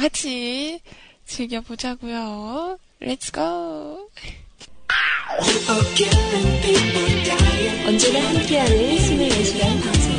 [0.00, 0.80] 같이
[1.24, 2.78] 즐겨보자고요.
[3.02, 4.08] Let's go.
[7.86, 10.16] 언제나 함께하는 24시간 방송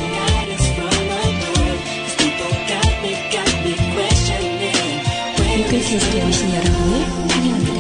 [5.57, 7.76] 뮤클캐스트에 오신 여러분을 환영합니다.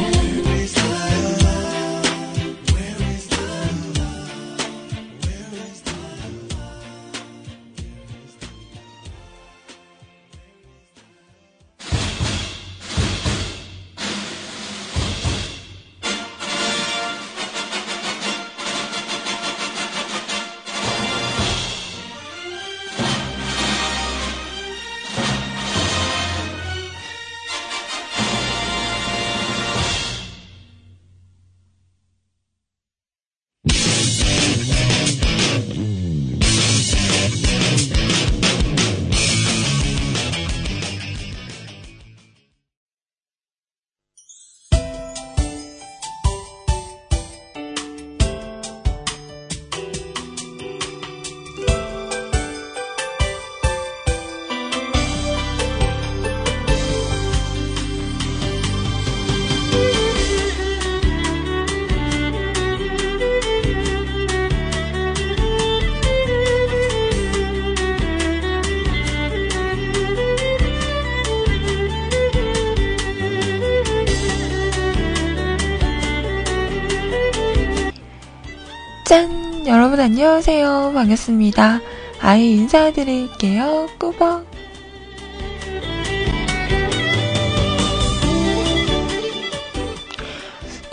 [80.07, 80.93] 안녕하세요.
[80.93, 81.81] 반갑습니다.
[82.21, 83.89] 아이 인사드릴게요.
[83.99, 84.47] 꾸벅.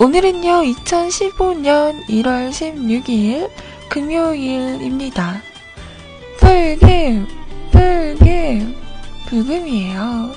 [0.00, 3.50] 오늘은요, 2015년 1월 16일
[3.88, 5.40] 금요일입니다.
[6.40, 7.28] 불금,
[7.70, 8.74] 불금,
[9.28, 10.32] 불금이에요.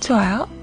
[0.00, 0.61] 좋아요?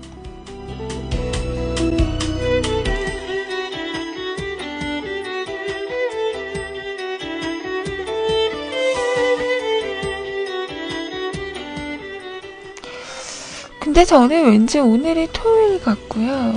[13.99, 16.55] 근데 저는 왠지 오늘이 토요일 같고요.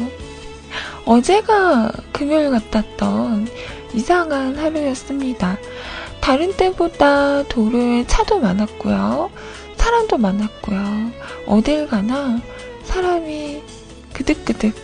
[1.04, 3.48] 어제가 금요일 같았던
[3.94, 5.58] 이상한 하루였습니다.
[6.20, 9.28] 다른 때보다 도로에 차도 많았고요.
[9.76, 11.10] 사람도 많았고요.
[11.48, 12.41] 어딜 가나
[12.84, 13.60] 사람이
[14.12, 14.76] 그득그득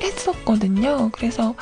[0.00, 1.10] 했었거든요.
[1.10, 1.56] 그래서,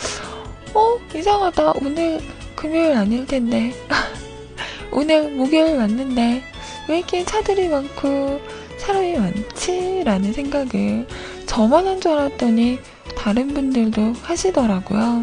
[0.75, 1.73] 어, 이상하다.
[1.81, 2.21] 오늘
[2.55, 3.73] 금요일 아닐 텐데.
[4.93, 6.43] 오늘 목요일 맞는데.
[6.91, 8.41] 왜 이렇게 차들이 많고
[8.79, 10.03] 사람이 많지?
[10.05, 11.07] 라는 생각을
[11.47, 12.79] 저만 한 줄 알았더니
[13.17, 15.23] 다른 분들도 하시더라고요.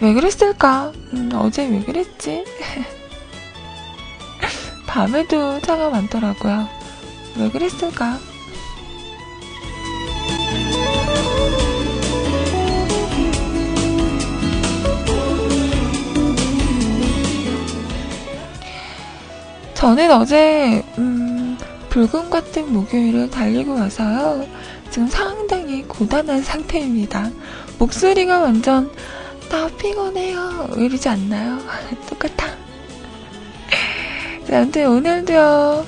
[0.00, 0.92] 왜 그랬을까?
[1.14, 2.44] 음, 어제 왜 그랬지?
[4.86, 6.68] 밤에도 차가 많더라고요.
[7.38, 8.18] 왜 그랬을까?
[19.74, 21.27] 저는 어제 음,
[21.88, 24.46] 불금 같은 목요일을 달리고 와서요.
[24.90, 27.30] 지금 상당히 고단한 상태입니다.
[27.78, 28.90] 목소리가 완전
[29.48, 30.70] 나 피곤해요.
[30.76, 31.58] 왜 이러지 않나요?
[32.08, 32.46] 똑같아.
[34.46, 35.86] 자, 아무튼 오늘도요.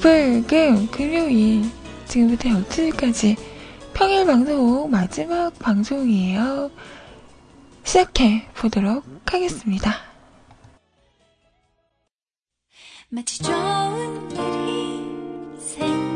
[0.00, 1.64] 불금 금요일
[2.06, 3.36] 지금부터 12시까지
[3.92, 6.70] 평일 방송 마지막 방송이에요.
[7.84, 9.94] 시작해 보도록 하겠습니다.
[13.10, 14.99] 마치 좋은 일이
[15.70, 16.09] 생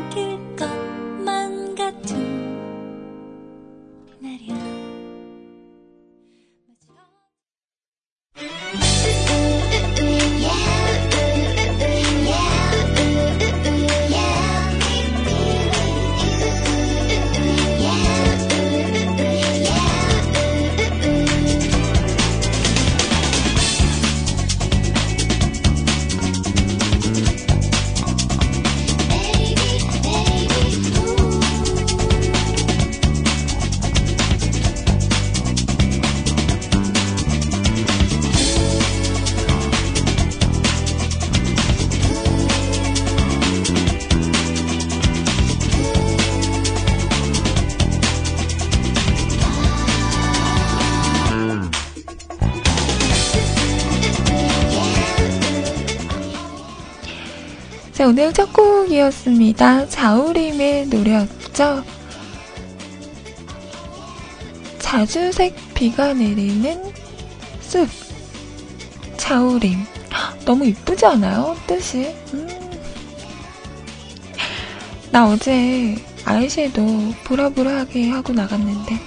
[58.05, 59.89] 자, 오늘 첫 곡이었습니다.
[59.89, 61.83] 자우림의 노래였죠.
[64.77, 66.83] 자주색 비가 내리는
[67.61, 67.89] 숲.
[69.17, 69.79] 차우림.
[70.45, 71.57] 너무 이쁘지 않아요?
[71.65, 72.15] 뜻이?
[72.35, 72.47] 음.
[75.09, 78.99] 나 어제 아이섀도우 보라보라하게 하고 나갔는데.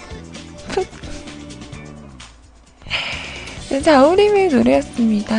[3.70, 5.36] 네, 자우림의 노래였습니다.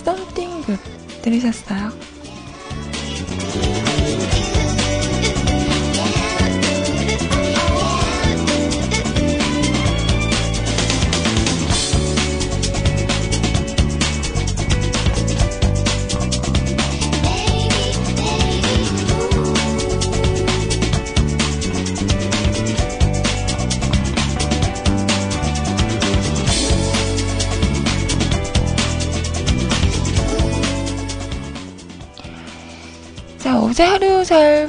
[0.00, 0.82] Something Good
[1.22, 2.03] 들으셨어요?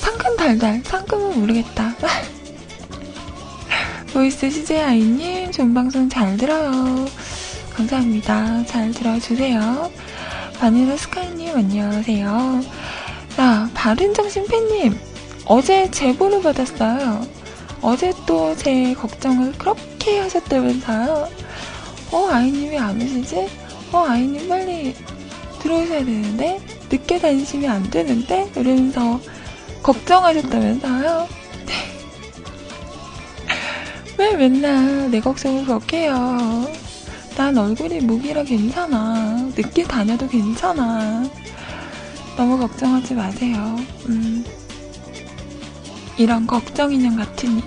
[0.00, 1.94] 상큼 달달, 상큼은 모르겠다.
[4.12, 7.06] 보이스 CJI님, 좋은 방송 잘 들어요.
[7.72, 8.64] 감사합니다.
[8.66, 9.92] 잘 들어주세요.
[10.58, 12.81] 바닐라 스카이님, 안녕하세요.
[13.36, 14.98] 자, 바른정신 팬님,
[15.46, 17.26] 어제 제보를 받았어요.
[17.80, 21.28] 어제 또 제 걱정을 그렇게 하셨다면서요.
[22.12, 23.48] 어, 아이님이 안 오시지?
[23.92, 24.94] 어, 아이님 빨리
[25.60, 26.60] 들어오셔야 되는데?
[26.90, 28.50] 늦게 다니시면 안 되는데?
[28.54, 29.20] 이러면서
[29.82, 31.26] 걱정하셨다면서요.
[34.18, 36.68] 왜 맨날 내 걱정을 그렇게 해요?
[37.36, 39.50] 난 얼굴이 무기라 괜찮아.
[39.56, 41.24] 늦게 다녀도 괜찮아.
[42.36, 43.76] 너무 걱정하지 마세요.
[44.08, 44.44] 음.
[46.18, 47.62] 이런 걱정 인형 같으니.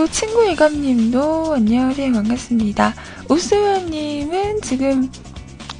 [0.00, 2.10] 그리고 친구 예감님도 안녕하세요.
[2.14, 2.94] 반갑습니다.
[3.28, 5.10] 우수연님은 지금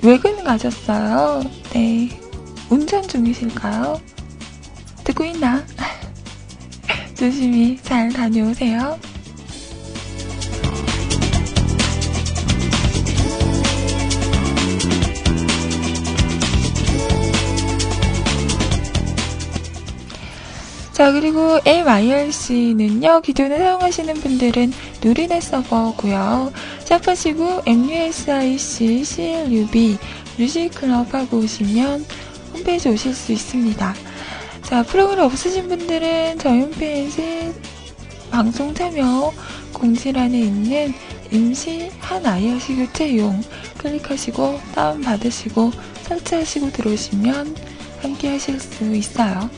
[0.03, 1.43] 외근 가셨어요.
[1.73, 2.11] 네.
[2.69, 3.99] 운전 중이실까요?
[5.05, 5.65] 듣고 있나?
[7.17, 8.99] 조심히 잘 다녀오세요.
[21.01, 24.71] 자, 그리고 MIRC는요, 기존에 사용하시는 분들은
[25.03, 26.53] 누리넷 서버고요
[26.85, 29.97] 샵하시고 MUSIC CLUB
[30.37, 32.05] 뮤직클럽 하고 오시면
[32.53, 33.95] 홈페이지 오실 수 있습니다.
[34.61, 37.51] 자, 프로그램 없으신 분들은 저희 홈페이지
[38.31, 39.33] 방송 참여
[39.73, 40.93] 공지란에 있는
[41.31, 43.41] 임시 한 IRC 교체용
[43.79, 45.71] 클릭하시고 다운받으시고
[46.03, 47.57] 설치하시고 들어오시면
[48.03, 49.49] 함께 하실 수 있어요.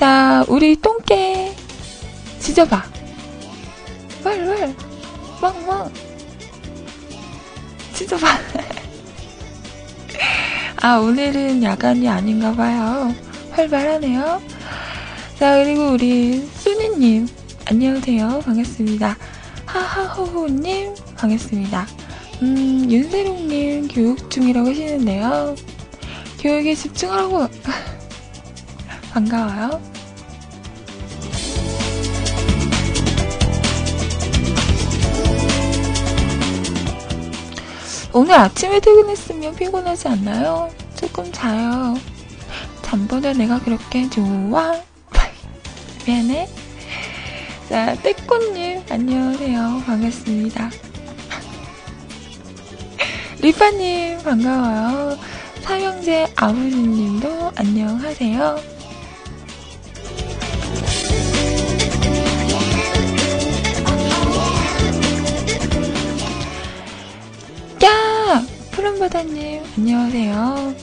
[0.00, 1.54] 자, 우리 똥개
[2.38, 2.82] 지져봐.
[4.24, 4.74] 왈왈
[5.42, 5.92] 왕왕
[7.92, 8.26] 지져봐.
[10.80, 13.14] 아, 오늘은 야간이 아닌가 봐요.
[13.50, 14.40] 활발하네요.
[15.38, 17.28] 자, 그리고 우리 순이님,
[17.66, 18.40] 안녕하세요.
[18.46, 19.18] 반갑습니다.
[19.66, 21.86] 하하호호님, 반갑습니다.
[22.40, 25.54] 음, 윤세롱님, 교육 중이라고 하시는데요.
[26.38, 27.48] 교육에 집중하라고.
[29.10, 29.80] 반가워요.
[38.12, 40.70] 오늘 아침에 퇴근했으면 피곤하지 않나요?
[40.96, 41.96] 조금 자요.
[42.82, 44.80] 잠보다 내가 그렇게 좋아?
[46.06, 46.48] 미안해.
[47.68, 49.82] 자, 떼꽃님, 안녕하세요.
[49.86, 50.70] 반갑습니다.
[53.40, 55.16] 리파님, 반가워요.
[55.62, 58.79] 사형제 아버지님도 안녕하세요.
[68.72, 70.74] 푸른바다님, 안녕하세요.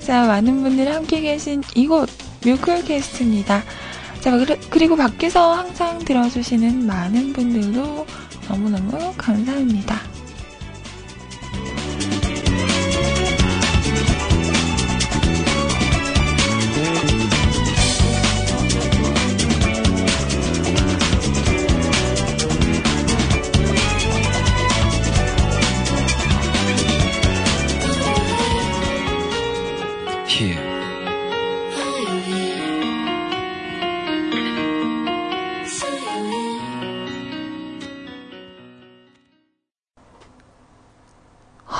[0.00, 2.08] 자, 많은 분들 함께 계신 이곳,
[2.44, 3.62] 뮤클캐스트입니다.
[4.20, 4.32] 자,
[4.70, 8.06] 그리고 밖에서 항상 들어주시는 많은 분들도
[8.48, 10.00] 너무너무 감사합니다.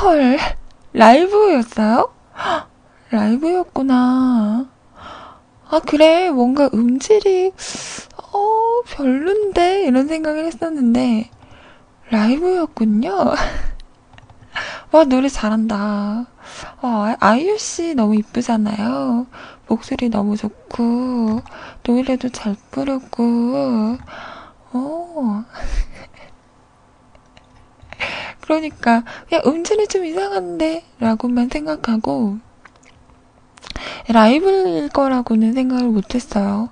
[0.06, 0.38] 헐,
[0.92, 2.14] 라이브였어요?
[3.10, 4.68] 라이브였구나.
[5.68, 7.50] 아, 그래, 뭔가 음질이,
[8.32, 9.82] 어, 별론데?
[9.84, 11.28] 이런 생각을 했었는데,
[12.10, 13.10] 라이브였군요.
[14.92, 16.26] 와, 노래 잘한다.
[16.82, 19.26] 어, 아이유 씨 너무 이쁘잖아요.
[19.66, 21.42] 목소리 너무 좋고,
[21.82, 23.98] 노래도 잘 부르고,
[24.72, 25.44] 어.
[28.46, 32.38] 그러니까 그냥 음질이 좀 이상한데 라고만 생각하고
[34.08, 36.70] 라이브일 거라고는 생각을 못했어요.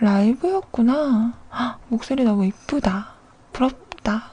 [0.00, 1.32] 라이브였구나.
[1.88, 3.14] 목소리 너무 이쁘다.
[3.52, 4.30] 부럽다.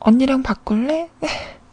[0.00, 1.08] 언니랑 바꿀래?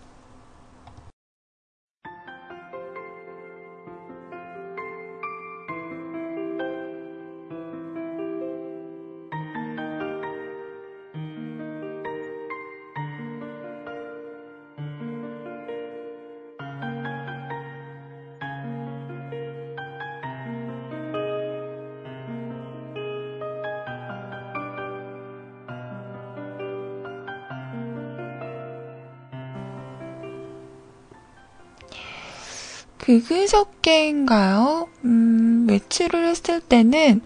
[33.20, 34.88] 그그저께인가요?
[35.04, 37.22] 음, 외출을 했을 때는,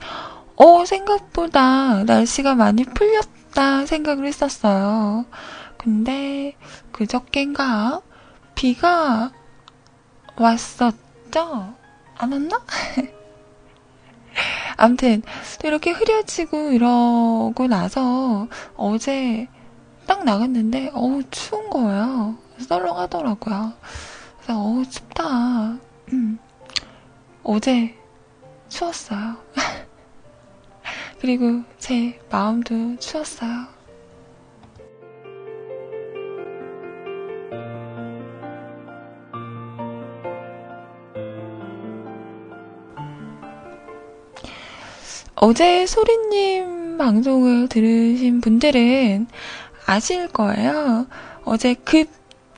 [0.55, 5.25] 어, 생각보다 날씨가 많이 풀렸다 생각을 했었어요.
[5.77, 6.55] 근데,
[6.91, 8.01] 그저께인가?
[8.55, 9.31] 비가
[10.37, 11.75] 왔었죠?
[12.15, 12.61] 안 왔나?
[14.77, 15.21] 암튼,
[15.63, 19.47] 이렇게 흐려지고 이러고 나서 어제
[20.07, 22.37] 딱 나갔는데, 어우, 추운 거예요.
[22.57, 23.73] 썰렁하더라고요.
[24.45, 25.79] 그래서 어우 춥다.
[26.13, 26.37] 음.
[27.43, 27.95] 어제
[28.69, 29.37] 추웠어요.
[31.19, 33.65] 그리고 제 마음도 추웠어요.
[45.37, 49.25] 어제 소리님 방송을 들으신 분들은
[49.87, 51.07] 아실 거예요.
[51.45, 52.09] 어제 급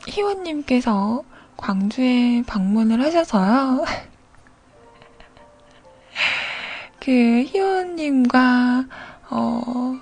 [0.05, 1.23] 희원님께서
[1.57, 3.83] 광주에 방문을 하셔서요.
[7.01, 8.85] 그 희원님과
[9.29, 9.99] 어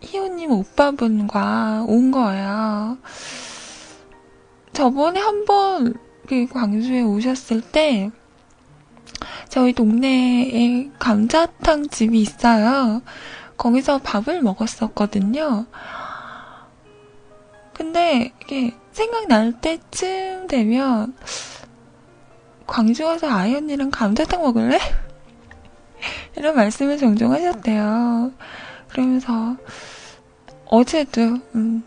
[0.00, 2.98] 희원님 오빠분과 온 거예요.
[4.72, 5.94] 저번에 한번
[6.28, 8.10] 그 광주에 오셨을 때
[9.48, 13.02] 저희 동네에 감자탕 집이 있어요.
[13.56, 15.66] 거기서 밥을 먹었었거든요.
[17.76, 21.14] 근데 이게 생각날 때쯤 되면
[22.66, 24.78] 광주 와서 아이 언니랑 감자탕 먹을래?
[26.36, 28.32] 이런 말씀을 종종 하셨대요.
[28.88, 29.56] 그러면서
[30.64, 31.20] 어제도
[31.54, 31.84] 음,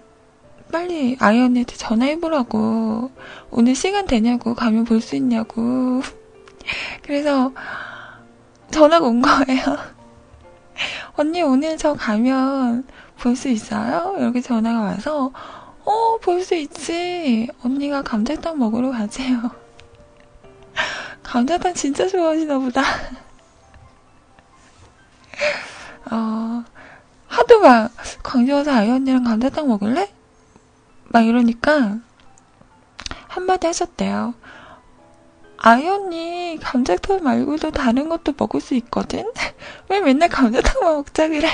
[0.71, 3.09] 빨리 아이 언니한테 전화해보라고
[3.49, 6.03] 오늘 시간 되냐고 가면 볼 수 있냐고
[7.01, 7.51] 그래서
[8.69, 9.63] 전화가 온 거예요.
[11.17, 12.85] 언니 오늘 저 가면
[13.19, 14.15] 볼 수 있어요?
[14.19, 15.31] 이렇게 전화가 와서
[15.89, 17.47] 어, 볼 수 있지.
[17.63, 19.49] 언니가 감자탕 먹으러 가재요.
[21.23, 22.83] 감자탕 진짜 좋아하시나 보다.
[26.11, 26.63] 어,
[27.27, 27.91] 하도 막,
[28.21, 30.13] 광주 와서 아이 언니랑 감자탕 먹을래?
[31.05, 31.97] 막 이러니까,
[33.27, 34.35] 한마디 하셨대요.
[35.57, 39.25] 아이 언니, 감자탕 말고도 다른 것도 먹을 수 있거든?
[39.89, 41.49] 왜 맨날 감자탕만 먹자 그래?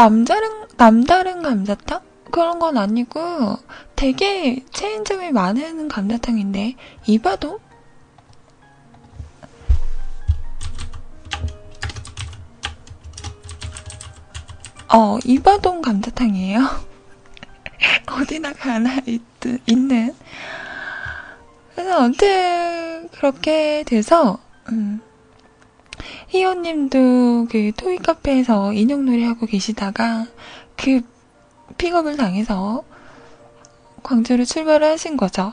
[0.00, 2.00] 남다른, 남다른 감자탕?
[2.30, 3.58] 그런 건 아니고
[3.96, 6.74] 되게 체인점이 많은 감자탕인데
[7.06, 7.60] 이바도?
[14.88, 16.60] 어, 이바동 감자탕이에요.
[18.10, 19.20] 어디나 가나 있,
[19.66, 20.14] 있는.
[21.74, 24.38] 그래서 아무튼 그렇게 돼서
[24.72, 25.02] 음,
[26.28, 30.26] 희연님도 그 토이 카페에서 인형놀이 하고 계시다가
[30.76, 31.02] 그
[31.78, 32.84] 픽업을 당해서
[34.02, 35.52] 광주로 출발을 하신 거죠.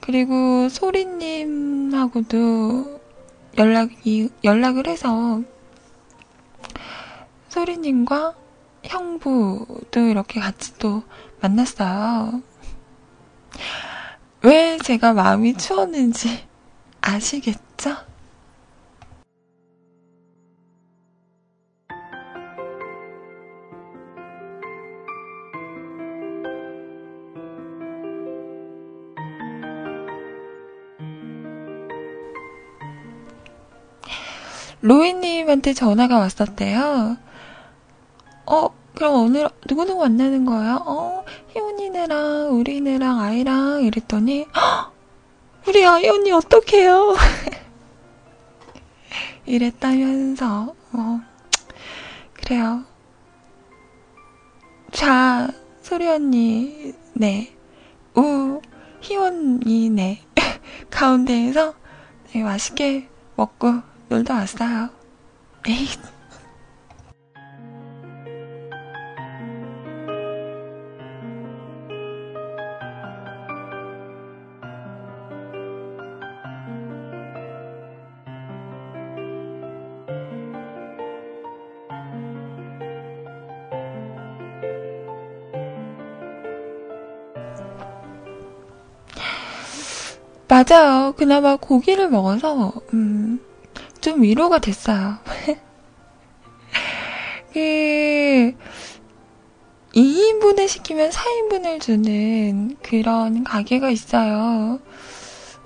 [0.00, 2.24] 그리고 소리님하고도
[3.56, 5.42] 연락이, 연락을 해서
[7.48, 8.34] 소리님과
[8.82, 11.02] 형부도 이렇게 같이 또
[11.40, 12.42] 만났어요.
[14.42, 16.44] 왜 제가 마음이 추웠는지
[17.00, 17.96] 아시겠죠?
[34.84, 37.16] 로이님한테 전화가 왔었대요.
[38.44, 40.78] 어, 그럼 오늘 누구누구 만나는 거야?
[40.84, 44.92] 어, 희원이네랑 우리네랑 아이랑 이랬더니 헉,
[45.66, 47.16] 우리 아이 언니 어떡해요?
[49.46, 51.20] 이랬다면서 어,
[52.34, 52.84] 그래요.
[54.92, 55.48] 자,
[55.80, 57.56] 소리 언니 네,
[58.14, 58.60] 우
[59.00, 60.20] 희원이 네
[60.90, 61.72] 가운데에서
[62.34, 64.90] 네, 맛있게 먹고 놀다 왔어요.
[65.68, 65.88] 에이.
[90.46, 91.12] 맞아요.
[91.16, 93.23] 그나마 고기를 먹어서, 음,
[94.04, 95.16] 좀 위로가 됐어요.
[97.54, 98.52] 그,
[99.94, 104.78] 2인분을 시키면 4인분을 주는 그런 가게가 있어요.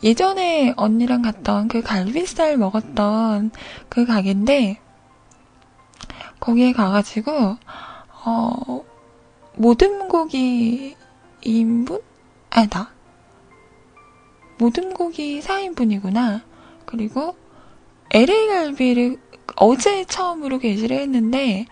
[0.04, 3.50] 예전에 언니랑 갔던 그 갈비살 먹었던
[3.88, 4.78] 그 가게인데,
[6.38, 7.56] 거기에 가가지고,
[8.24, 8.84] 어,
[9.56, 10.94] 모든 고기
[11.42, 12.00] 2인분?
[12.50, 12.92] 아니다.
[14.58, 16.42] 모든 고기 4인분이구나.
[16.86, 17.34] 그리고
[18.10, 19.18] LA 갈비를
[19.56, 21.66] 어제 처음으로 게시를 했는데,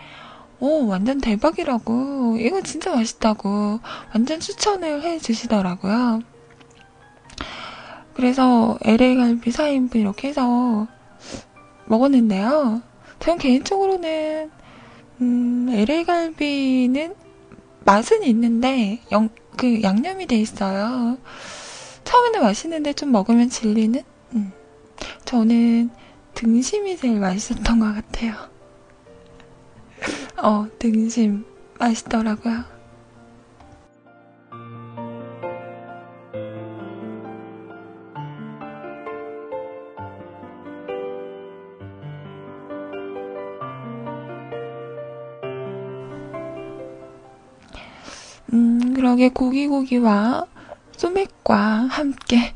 [0.60, 2.36] 오, 완전 대박이라고.
[2.38, 3.80] 이거 진짜 맛있다고.
[4.14, 6.20] 완전 추천을 해 주시더라고요.
[8.14, 10.86] 그래서 LA 갈비 4인분 이렇게 해서
[11.86, 12.82] 먹었는데요.
[13.20, 14.50] 저는 개인적으로는,
[15.20, 17.14] 음, LA 갈비는
[17.84, 21.18] 맛은 있는데, 영, 그 양념이 돼 있어요.
[22.04, 24.02] 처음에는 맛있는데 좀 먹으면 질리는?
[24.34, 24.52] 음.
[25.24, 25.90] 저는
[26.36, 28.34] 등심이 제일 맛있었던 것 같아요.
[30.36, 31.46] 어, 등심
[31.78, 32.62] 맛있더라고요.
[48.52, 50.46] 음, 그러게 고기고기와
[50.98, 52.54] 소맥과 함께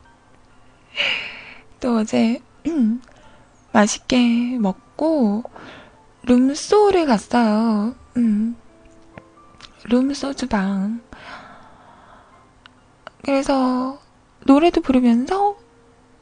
[1.78, 2.40] 또 어제
[3.72, 5.44] 맛있게 먹고
[6.22, 7.94] 룸소를 갔어요.
[8.16, 8.56] 음.
[9.84, 11.00] 룸소 주방.
[13.24, 13.98] 그래서
[14.46, 15.56] 노래도 부르면서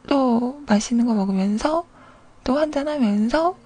[0.06, 1.86] 또 맛있는 거 먹으면서
[2.44, 3.56] 또 한잔하면서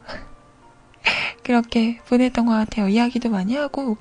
[1.44, 2.88] 그렇게 보냈던 것 같아요.
[2.88, 3.96] 이야기도 많이 하고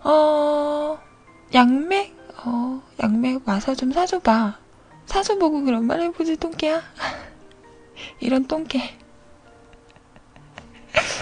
[0.00, 0.98] 어
[1.54, 4.58] 양맥 어 양맥 와서 좀 사줘봐.
[5.06, 6.82] 사줘보고 그런 말 해보지 똥개야.
[8.20, 8.80] 이런 똥개.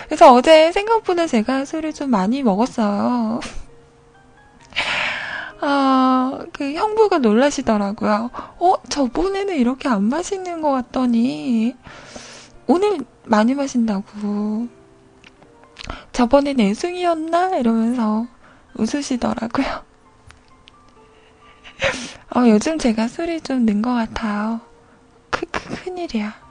[0.07, 3.41] 그래서 어제 생각보다 제가 술을 좀 많이 먹었어요.
[5.61, 8.31] 아, 그 형부가 놀라시더라고요.
[8.59, 11.75] 어, 저번에는 이렇게 안 마시는 것 같더니
[12.67, 14.69] 오늘 많이 마신다고.
[16.13, 17.57] 저번에 내숭이었나?
[17.57, 18.27] 이러면서
[18.77, 19.67] 웃으시더라고요.
[22.37, 24.61] 어, 요즘 제가 술이 좀 는 것 같아요.
[25.31, 26.44] 크, 크, 큰일이야.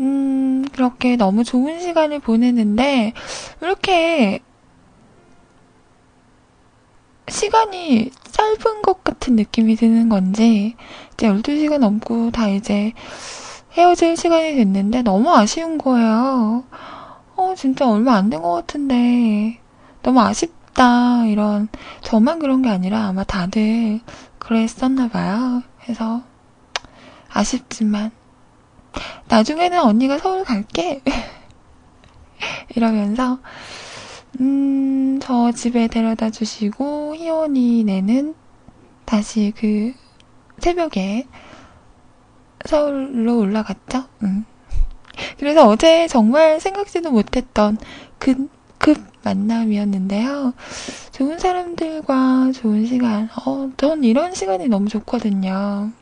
[0.00, 3.12] 음, 그렇게 너무 좋은 시간을 보내는데,
[3.60, 4.40] 이렇게,
[7.28, 10.74] 시간이 짧은 것 같은 느낌이 드는 건지,
[11.14, 12.92] 이제 12시가 넘고 다 이제
[13.72, 16.64] 헤어질 시간이 됐는데, 너무 아쉬운 거예요.
[17.36, 19.60] 어, 진짜 얼마 안 된 것 같은데,
[20.02, 21.68] 너무 아쉽다, 이런,
[22.02, 24.00] 저만 그런 게 아니라 아마 다들
[24.38, 25.62] 그랬었나 봐요.
[25.84, 26.22] 그래서,
[27.30, 28.10] 아쉽지만,
[29.28, 31.02] 나중에는 언니가 서울 갈게.
[32.74, 33.38] 이러면서,
[34.40, 38.34] 음, 저 집에 데려다 주시고, 희원이네는
[39.04, 39.92] 다시 그,
[40.58, 41.26] 새벽에
[42.66, 44.04] 서울로 올라갔죠.
[44.22, 44.44] 음.
[45.38, 47.78] 그래서 어제 정말 생각지도 못했던
[48.18, 48.48] 그,
[48.78, 50.54] 급 만남이었는데요.
[51.12, 53.28] 좋은 사람들과 좋은 시간.
[53.44, 55.92] 어, 전 이런 시간이 너무 좋거든요.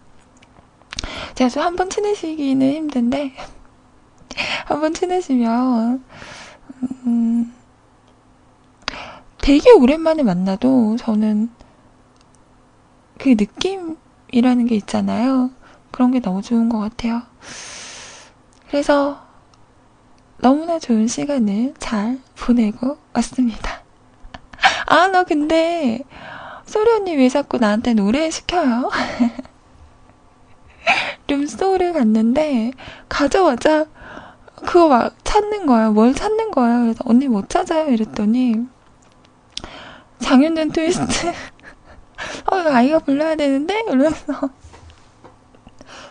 [1.39, 3.33] 제가 좀한번 친해지기는 힘든데,
[4.67, 6.03] 한 번 친해지면,
[7.07, 7.55] 음,
[9.41, 11.49] 되게 오랜만에 만나도 저는
[13.19, 15.51] 그 느낌이라는 게 있잖아요.
[15.93, 17.23] 그런 게 너무 좋은 것 같아요.
[18.69, 19.21] 그래서
[20.39, 23.83] 너무나 좋은 시간을 잘 보내고 왔습니다.
[24.87, 26.01] 아, 너 근데,
[26.67, 28.91] 소리 언니 왜 자꾸 나한테 노래 시켜요?
[31.29, 32.73] 룸스토어를 갔는데
[33.09, 33.87] 가자마자
[34.67, 35.91] 그거 막 찾는 거야.
[35.91, 36.81] 뭘 찾는 거야.
[36.81, 37.91] 그래서 언니 못 찾아요.
[37.91, 38.67] 이랬더니
[40.21, 41.29] 장윤준 트위스트
[42.51, 43.83] 어, 아이가 불러야 되는데?
[43.83, 44.51] 이러면서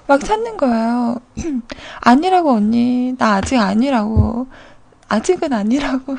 [0.07, 1.17] 막 찾는 거예요.
[2.01, 3.15] 아니라고 언니.
[3.17, 4.47] 나 아직 아니라고.
[5.09, 6.17] 아직은 아니라고.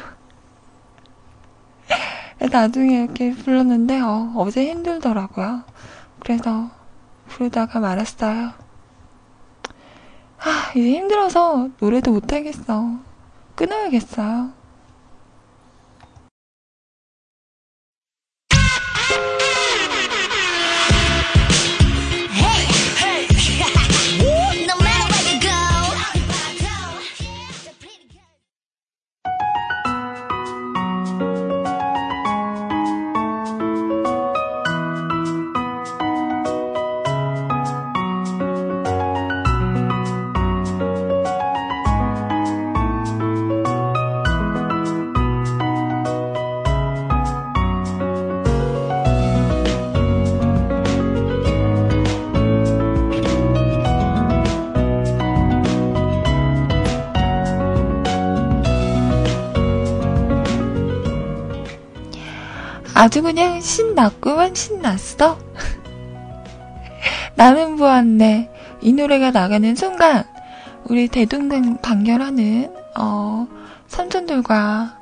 [2.51, 5.63] 나중에 이렇게 불렀는데 어, 어제 힘들더라고요.
[6.21, 6.71] 그래서
[7.29, 8.53] 부르다가 말았어요.
[10.39, 12.99] 아, 이제 힘들어서 노래도 못하겠어.
[13.55, 14.53] 끊어야겠어요.
[62.99, 65.39] 아주 그냥 신났구만 신났어.
[67.37, 68.51] 나는 보았네.
[68.81, 70.25] 이 노래가 나가는 순간
[70.83, 73.47] 우리 대동강 단결하는 어,
[73.87, 74.99] 삼촌들과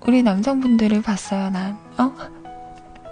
[0.00, 1.48] 우리 남성분들을 봤어요.
[1.48, 2.12] 난 어?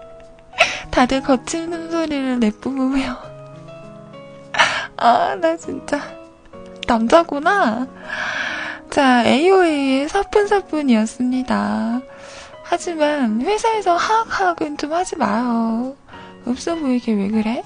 [0.93, 3.17] 다들 거친 숨소리를 내뿜으며
[4.99, 5.99] 아 나 진짜
[6.87, 7.87] 남자구나.
[8.91, 12.03] 자 AOA의 사뿐사뿐이었습니다.
[12.69, 15.95] 하지만 회사에서 하악하악은 좀 하지 마요.
[16.47, 17.63] 없어 보이게 왜 그래?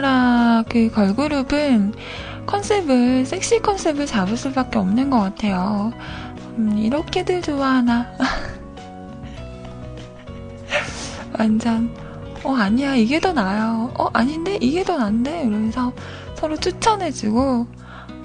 [0.00, 1.94] 우리나라 그 걸그룹은
[2.46, 5.92] 컨셉을 섹시 컨셉을 잡을 수밖에 없는 것 같아요.
[6.56, 8.06] 음, 이렇게들 좋아하나?
[11.38, 11.94] 완전
[12.42, 13.92] 어 아니야 이게 더 나아요.
[13.98, 15.92] 어 아닌데 이게 더 난데 이러면서
[16.34, 17.66] 서로 추천해주고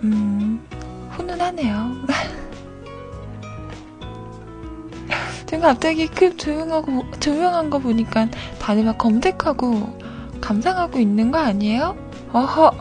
[0.03, 0.65] 음
[1.11, 1.91] 훈훈하네요.
[5.45, 10.04] 지금 갑자기 급 조용하고 조용한 거 보니까 다들 막 검색하고
[10.45, 11.97] 감상하고 있는 거 아니에요?
[12.31, 12.71] 어허,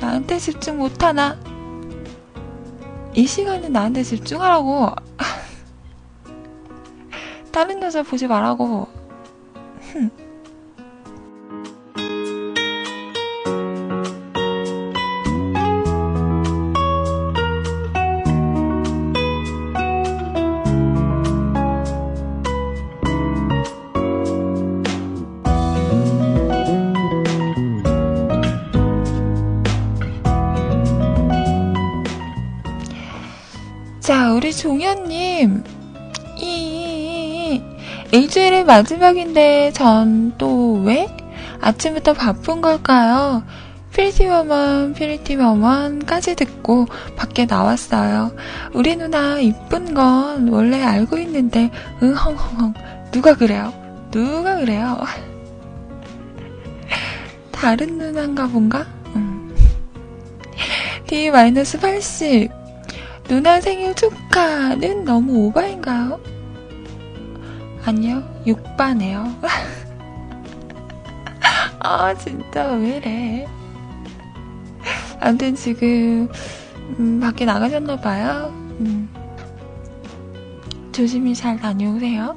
[0.00, 1.36] 나한테 집중 못하나?
[3.14, 4.92] 이 시간에 나한테 집중하라고.
[7.50, 8.97] 다른 여자 보지 말라고.
[34.98, 35.62] 종현님.
[36.40, 37.62] 이,
[38.10, 41.08] 일주일의 마지막인데 전 또 왜?
[41.60, 43.42] 아침부터 바쁜 걸까요?
[43.92, 48.32] Pretty Woman, Pretty Woman까지 듣고 밖에 나왔어요.
[48.74, 51.70] 우리 누나 이쁜 건 원래 알고 있는데,
[52.02, 52.74] 응헝헝헝.
[53.10, 53.72] 누가 그래요?
[54.10, 54.98] 누가 그래요?
[57.50, 58.86] 다른 누나인가 본가?
[59.16, 59.56] 음.
[61.08, 62.57] D-80.
[63.28, 66.18] 누나 생일 축하는 너무 오바인가요?
[67.84, 69.36] 아니요, 6바네요.
[71.78, 73.46] 아, 진짜 왜래.
[75.20, 76.28] 아무튼 지금,
[76.98, 78.48] 음, 밖에 나가셨나봐요.
[78.80, 79.08] 음.
[80.90, 82.34] 조심히 잘 다녀오세요.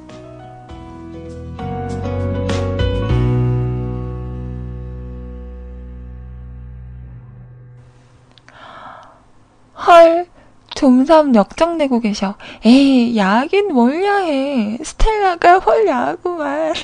[10.82, 12.34] 좀삼 역정내고 계셔.
[12.64, 14.76] 에이, 야긴 뭘 야해.
[14.82, 16.74] 스텔라가 훨 야구만.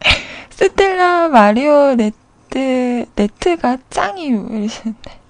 [0.50, 4.48] 스텔라 마리오네트, 네트가 짱이유.
[4.50, 5.20] 이러시는데.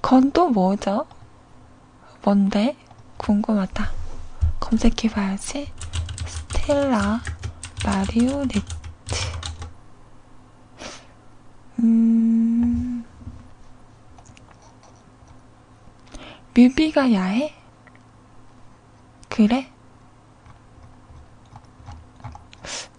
[0.00, 1.04] 건 또 뭐죠?
[2.24, 2.74] 뭔데?
[3.18, 3.90] 궁금하다.
[4.60, 5.70] 검색해봐야지.
[6.26, 7.20] 스텔라
[7.84, 8.62] 마리오네트.
[11.80, 13.04] 음.
[16.54, 17.54] 뮤비가 야해?
[19.28, 19.70] 그래?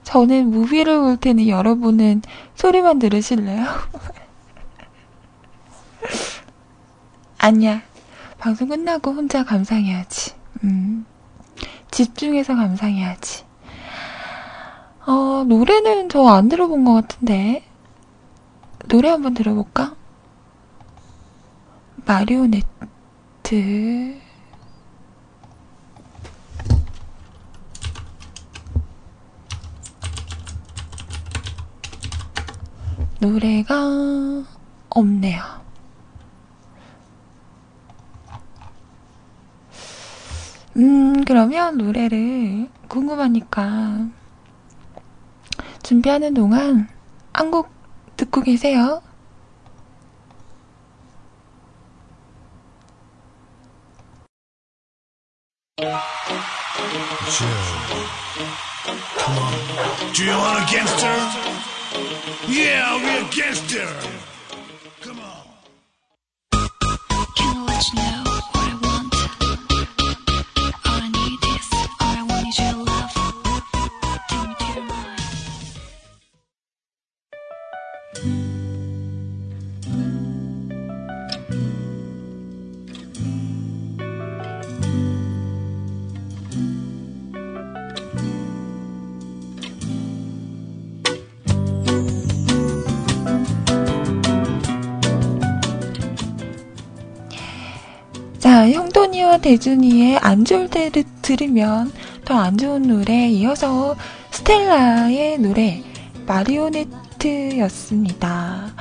[0.04, 2.22] 저는 무비를 볼 테니 여러분은
[2.56, 3.66] 소리만 들으실래요?
[7.38, 7.82] 아니야.
[8.38, 10.34] 방송 끝나고 혼자 감상해야지.
[10.64, 11.06] 음.
[11.92, 13.46] 집중해서 감상해야지.
[15.08, 17.64] 어, 노래는 저 안 들어본 것 같은데.
[18.88, 19.96] 노래 한번 들어볼까?
[22.06, 22.48] 마리오
[23.52, 24.22] 네트.
[33.20, 33.76] 노래가
[34.90, 35.42] 없네요.
[40.78, 44.08] 음, 그러면 노래를 궁금하니까
[45.84, 46.88] 준비하는 동안
[47.34, 47.70] 한 곡
[48.18, 49.02] 듣고 계세요.
[55.82, 55.90] Come
[59.40, 60.14] on.
[60.14, 61.16] Do you want a gangster?
[62.48, 63.88] Yeah, I'll be a gangster.
[65.02, 65.48] Come on.
[67.36, 68.31] Can I let you know
[99.42, 101.92] 대준이의 안 좋을 때를 들으면
[102.26, 103.96] 더 안 좋은 노래 이어서
[104.32, 105.84] 스텔라의 노래
[106.26, 108.74] 마리오네트였습니다.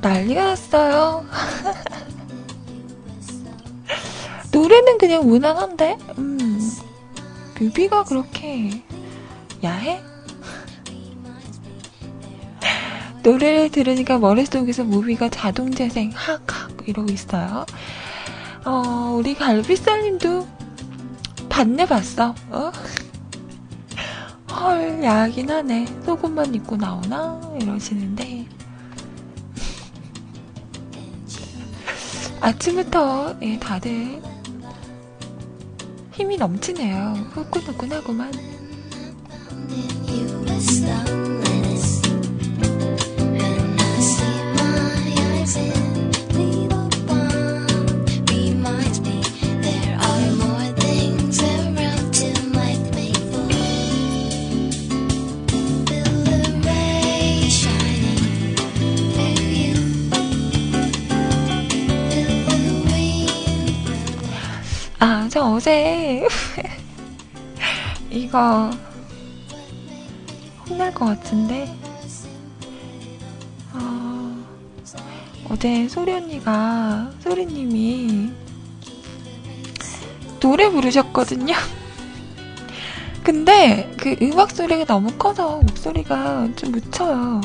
[0.00, 1.24] 난리가 났어요.
[4.52, 6.70] 노래는 그냥 무난한데, 음,
[7.58, 8.82] 뮤비가 그렇게
[9.64, 10.00] 야해?
[13.22, 17.64] 노래를 들으니까 머릿속에서 뮤비가 자동 재생 학 학 이러고 있어요.
[18.64, 20.46] 어, 우리 갈비살님도
[21.48, 22.34] 봤네 봤어.
[22.50, 22.72] 어?
[24.52, 25.86] 헐, 야하긴 하네.
[26.04, 27.40] 속옷만 입고 나오나?
[27.60, 28.46] 이러시는데.
[32.40, 34.20] 아침부터, 예, 다들
[36.12, 37.14] 힘이 넘치네요.
[37.32, 38.51] 후끈후끈하구만.
[65.32, 66.28] 저 어제
[68.10, 68.68] 이거
[70.68, 71.74] 혼날 것 같은데
[73.72, 74.44] 어,
[75.48, 78.30] 어제 소리 언니가 소리님이
[80.38, 81.54] 노래 부르셨거든요.
[83.24, 87.40] 근데 그 음악 소리가 너무 커서 목소리가 좀 묻혀요.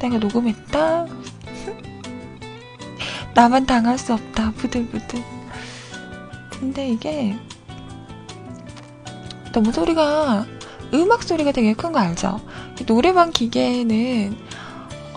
[0.00, 1.06] 내가 녹음했다.
[3.34, 4.50] 나만 당할 수 없다.
[4.56, 5.41] 부들부들.
[6.62, 7.36] 근데 이게
[9.52, 10.46] 너무 소리가
[10.94, 12.40] 음악 소리가 되게 큰 거 알죠?
[12.86, 14.36] 노래방 기계에는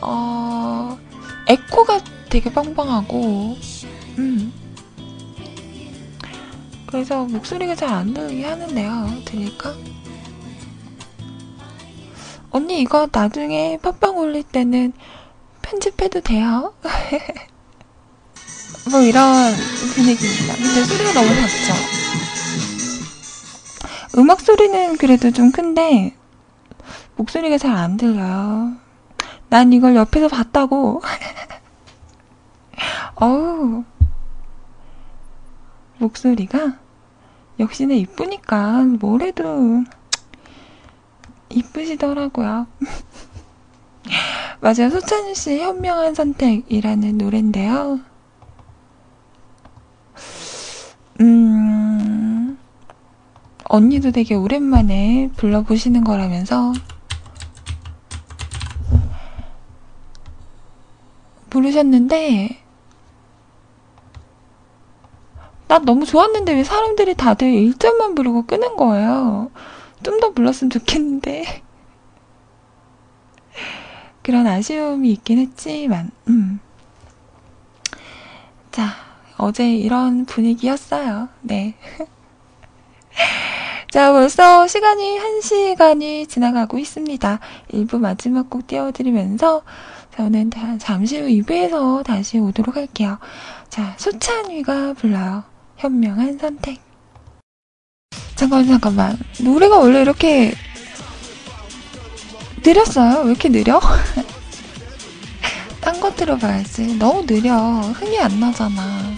[0.02, 0.98] 어
[1.48, 2.00] 에코가
[2.32, 3.58] 되게 빵빵하고
[4.18, 4.52] 음
[6.88, 9.22] 그래서 목소리가 잘 안 들리게 하는데요.
[9.26, 9.76] 들릴까?
[12.50, 14.94] 언니 이거 나중에 팟빵 올릴 때는
[15.62, 16.74] 편집해도 돼요?
[18.90, 20.56] 뭐 이런 분위기입니다.
[20.58, 21.88] 근데 소리가 너무 작죠?
[24.18, 26.16] 음악 소리는 그래도 좀 큰데
[27.16, 28.74] 목소리가 잘 안 들려요.
[29.50, 31.02] 난 이걸 옆에서 봤다고.
[33.16, 33.84] 어우
[35.98, 36.78] 목소리가
[37.60, 39.84] 역시나 이쁘니까 뭘 해도
[41.50, 42.68] 이쁘시더라고요.
[44.60, 44.90] 맞아요.
[44.90, 48.00] 소찬유 씨의 현명한 선택이라는 노래인데요.
[51.22, 52.58] 음,
[53.66, 56.74] 언니도 되게 오랜만에 불러보시는 거라면서
[61.50, 62.62] 부르셨는데
[65.68, 69.52] 난 너무 좋았는데 왜 사람들이 다들 1절만 부르고 끄는 거예요.
[70.04, 71.64] 좀 더 불렀으면 좋겠는데.
[74.22, 76.60] 그런 아쉬움이 있긴 했지만, 음.
[78.72, 78.90] 자,
[79.38, 81.30] 어제 이런 분위기였어요.
[81.42, 81.76] 네.
[83.92, 87.40] 자, 벌써 시간이 1시간이 지나가고 있습니다.
[87.74, 89.64] 1부 마지막 곡 띄워드리면서
[90.16, 93.20] 저는 다- 잠시 후 2부에서 다시 오도록 할게요.
[93.70, 95.44] 자, 소찬위가 불러요.
[95.78, 96.80] 현명한 선택.
[98.36, 99.18] 잠깐만, 잠깐만.
[99.42, 100.54] 노래가 원래 이렇게
[102.66, 103.22] 느렸어요?
[103.24, 103.80] 왜 이렇게 느려?
[105.86, 106.98] 딴 거 들어봐야지.
[106.98, 107.56] 너무 느려.
[107.56, 109.14] 흥이 안 나잖아.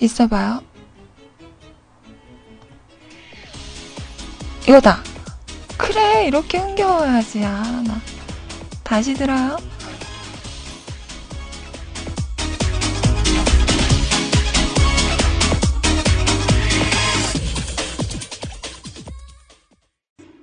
[0.00, 0.60] 있어봐요.
[4.68, 5.04] 이거다.
[5.76, 7.44] 그래, 이렇게 흥겨워야지.
[7.44, 8.00] 아, 나.
[8.82, 9.56] 다시 들어요.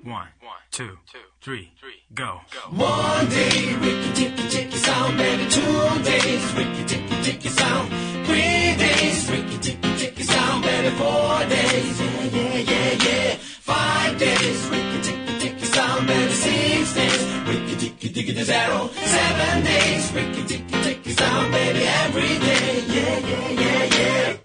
[0.04, 0.28] One,
[0.72, 0.98] two,
[1.42, 1.72] three,
[2.16, 2.42] go.
[2.72, 5.48] One day, Ricky Ticky Ticky Sound, baby.
[5.48, 7.90] Two days, Ricky Ticky Ticky Sound.
[8.26, 10.90] Three days, Ricky Ticky Ticky Sound, baby.
[10.96, 13.36] Four days, yeah, yeah, yeah, yeah.
[13.62, 16.34] Five days, Ricky Ticky Ticky Sound, baby.
[16.34, 18.90] Six days, Ricky Ticky Ticky the zero.
[18.94, 21.84] Seven days, Ricky Ticky Ticky Sound, baby.
[22.06, 24.38] Every day, yeah, yeah, yeah, yeah.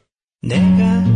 [0.43, 1.16] 내가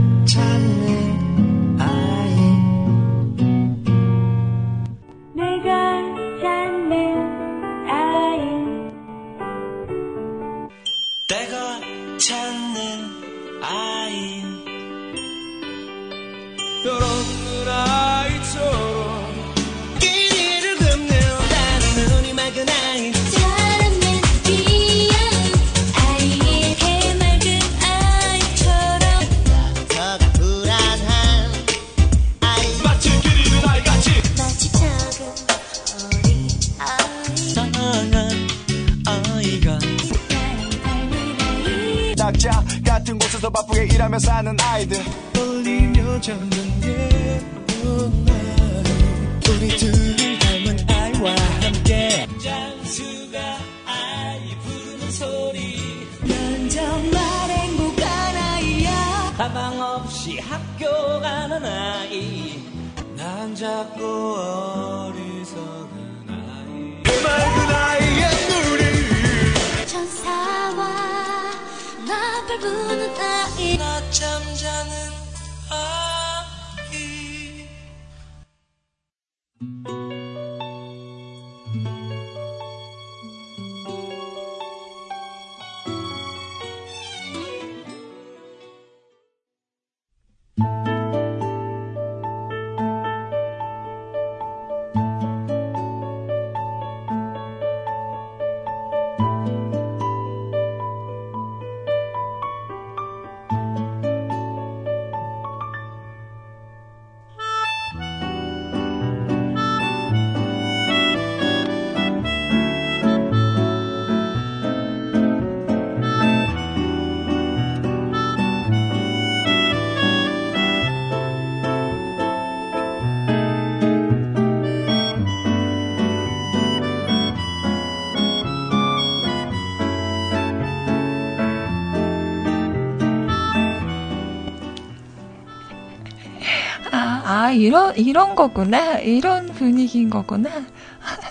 [137.61, 138.98] 이런, 이런 거구나.
[138.98, 140.50] 이런 분위기인 거구나.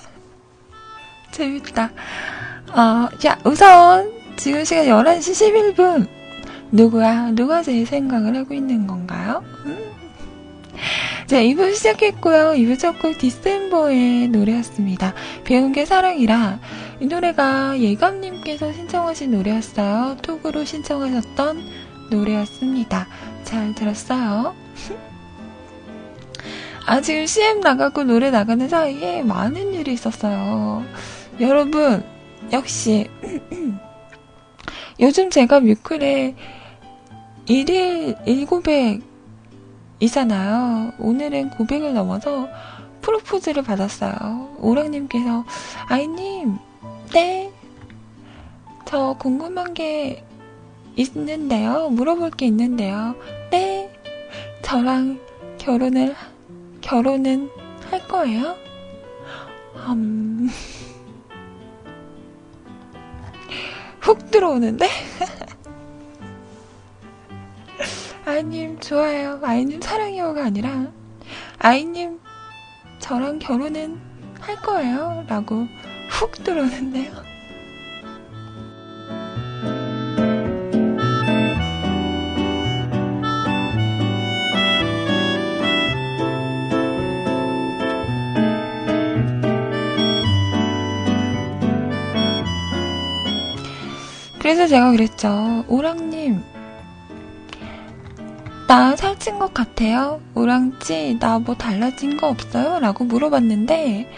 [1.32, 1.92] 재밌다.
[2.72, 6.08] 어, 자, 우선, 지금 시간 11시 11분.
[6.72, 7.32] 누구야?
[7.32, 9.44] 누가 제 생각을 하고 있는 건가요?
[9.66, 9.78] 음?
[11.26, 12.54] 자, 2부 시작했고요.
[12.54, 15.14] 2부 첫 곡 디셈버의 노래였습니다.
[15.44, 16.60] 배운 게 사랑이라.
[17.00, 20.18] 이 노래가 예감님께서 신청하신 노래였어요.
[20.22, 21.64] 톡으로 신청하셨던
[22.12, 23.08] 노래였습니다.
[23.44, 24.56] 잘 들었어요?
[26.86, 30.84] 아, 지금 CM 나가고 노래 나가는 사이에 많은 일이 있었어요.
[31.40, 32.04] 여러분,
[32.52, 33.10] 역시,
[35.00, 36.36] 요즘 제가 뮤클에
[37.48, 39.02] 1일 1900
[40.00, 40.94] 이잖아요.
[41.00, 42.48] 오늘은 900을 넘어서
[43.02, 44.58] 프로포즈를 받았어요.
[44.60, 45.46] 오랑님께서,
[45.88, 46.58] 아이님,
[47.14, 47.52] 네?
[48.86, 50.24] 저 궁금한 게
[50.96, 51.90] 있는데요.
[51.90, 53.16] 물어볼 게 있는데요.
[53.52, 53.94] 네?
[54.64, 55.20] 저랑
[55.58, 56.16] 결혼을,
[56.90, 57.52] 결혼은
[57.92, 58.58] 할 거예요?
[59.90, 60.50] 음,
[64.02, 64.90] 훅 들어오는데?
[68.26, 69.40] 아이님 좋아요.
[69.44, 70.92] 아이님 사랑해요가 아니라
[71.60, 72.20] 아이님
[72.98, 74.02] 저랑 결혼은
[74.40, 75.26] 할 거예요.
[75.28, 75.68] 라고
[76.10, 77.29] 훅 들어오는데요.
[94.50, 95.64] 그래서 제가 그랬죠.
[95.68, 96.44] 오랑님,
[98.68, 100.22] 나 살찐 것 같아요?
[100.34, 102.80] 오랑찌, 나 뭐 달라진 거 없어요?
[102.80, 104.12] 라고 물어봤는데,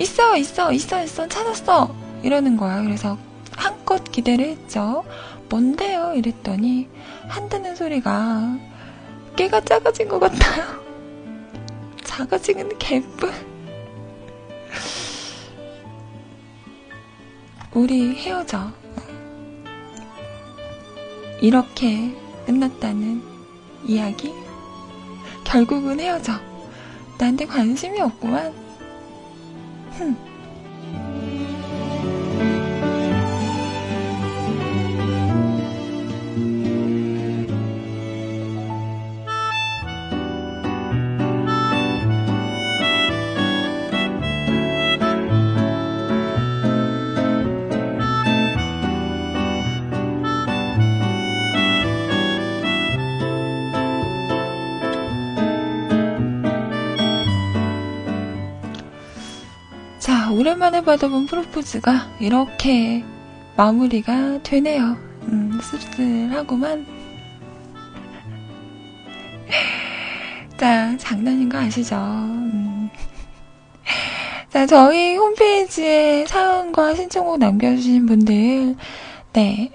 [0.00, 1.94] 있어, 있어, 있어, 있어, 찾았어!
[2.24, 2.82] 이러는 거야.
[2.82, 3.16] 그래서
[3.56, 5.04] 한껏 기대를 했죠.
[5.48, 6.14] 뭔데요?
[6.16, 6.88] 이랬더니,
[7.28, 8.58] 한다는 소리가,
[9.36, 10.64] 깨가 작아진 것 같아요.
[12.02, 13.32] 작아지는 개뿔.
[17.72, 18.72] 우리 헤어져.
[21.44, 22.10] 이렇게
[22.46, 23.22] 끝났다는
[23.84, 24.32] 이야기?
[25.44, 26.32] 결국은 헤어져.
[27.18, 28.50] 나한테 관심이 없구만.
[29.90, 30.16] 흠.
[60.54, 63.02] 자, 오랜만에 받아본 프로포즈가 이렇게
[63.56, 64.96] 마무리가 되네요.
[65.22, 66.86] 음, 씁쓸하구만.
[70.56, 71.96] 자, 장난인 거 아시죠?
[71.96, 72.88] 음.
[74.48, 78.76] 자, 저희 홈페이지에 사연과 신청곡 남겨주신 분들,
[79.32, 79.72] 네.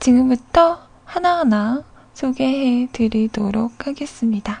[0.00, 1.82] 지금부터 하나하나
[2.12, 4.60] 소개해 드리도록 하겠습니다.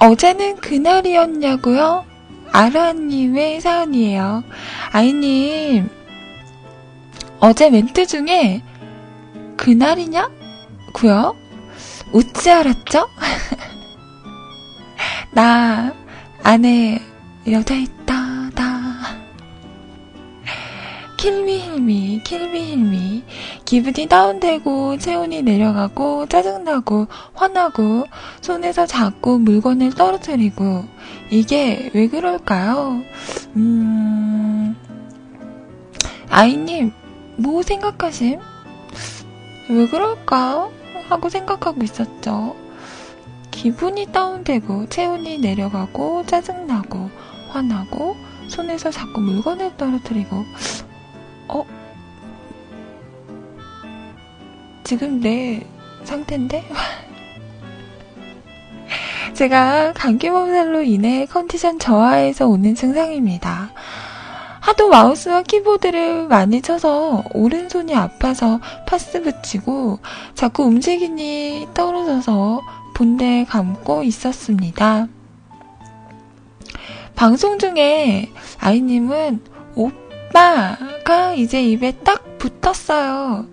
[0.00, 2.04] 어제는 그날이었냐고요?
[2.52, 4.44] 아라님의 사연이에요.
[4.92, 5.90] 아이님,
[7.40, 8.62] 어제 멘트 중에
[9.56, 10.28] 그날이냐?
[10.92, 11.36] 고요?
[12.12, 13.08] 웃지 알았죠?
[15.32, 15.92] 나
[16.42, 17.00] 안에
[17.50, 18.64] 여자 있다, 다.
[21.16, 23.24] 킬미힐미, 킬미힐미.
[23.64, 28.06] 기분이 다운되고 체온이 내려가고 짜증나고 화나고
[28.40, 30.84] 손에서 자꾸 물건을 떨어뜨리고
[31.30, 33.02] 이게 왜 그럴까요?
[33.56, 34.76] 음,
[36.30, 36.92] 아이님,
[37.38, 38.40] 뭐 생각하심?
[39.70, 40.70] 왜 그럴까?
[41.08, 42.56] 하고 생각하고 있었죠.
[43.52, 47.10] 기분이 다운되고 체온이 내려가고 짜증나고
[47.50, 48.16] 화나고
[48.48, 50.44] 손에서 자꾸 물건을 떨어뜨리고
[51.48, 51.64] 어?
[54.82, 55.64] 지금 내
[56.04, 56.64] 상태인데?
[59.34, 63.70] 제가 감기 몸살로 인해 컨디션 저하에서 오는 증상입니다.
[64.60, 69.98] 하도 마우스와 키보드를 많이 쳐서 오른손이 아파서 파스 붙이고
[70.34, 72.60] 자꾸 움직임이 떨어져서
[72.94, 75.08] 본대 감고 있었습니다.
[77.14, 79.40] 방송 중에 아이님은
[79.74, 83.46] 오빠가 이제 입에 딱 붙었어요.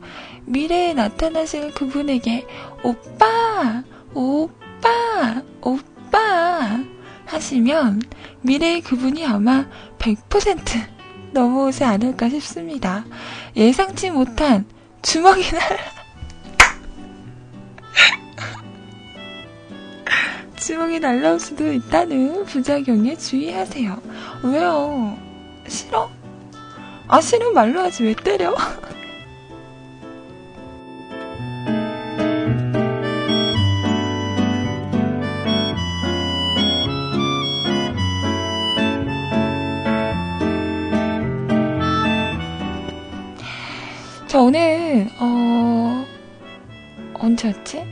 [0.46, 2.46] 미래에 나타나실 그분에게
[2.84, 3.84] 오빠,
[4.14, 6.80] 오빠, 오빠
[7.26, 8.02] 하시면
[8.42, 9.66] 미래의 그분이 아마
[9.98, 10.95] 100%
[11.36, 13.06] 넘어오지 않을까 싶습니다.
[13.58, 14.66] 예상치 못한
[15.02, 15.62] 주먹이 날
[20.56, 24.02] 주먹이 날라올 수도 있다는 부작용에 주의하세요.
[24.44, 25.18] 왜요?
[25.68, 26.10] 싫어?
[27.08, 28.56] 아, 싫으면 말로 하지 왜 때려?
[44.36, 46.06] 저 오늘, 어,
[47.14, 47.86] 언제였지?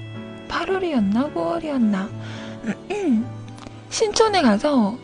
[0.50, 1.34] 8월이었나?
[1.34, 2.10] 9월이었나?
[3.90, 4.98] 신촌에 가서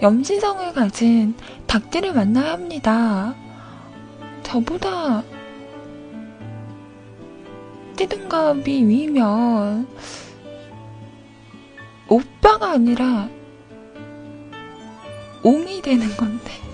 [0.00, 1.34] 염지성을 가진
[1.66, 3.34] 닭들을 만나야 합니다.
[4.42, 5.22] 저보다
[7.98, 9.86] 띠동갑이 위면
[12.08, 13.28] 오빠가 아니라
[15.42, 16.65] 옹이 되는 건데.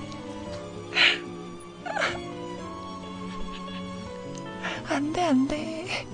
[4.92, 6.06] 안 돼, 안 돼.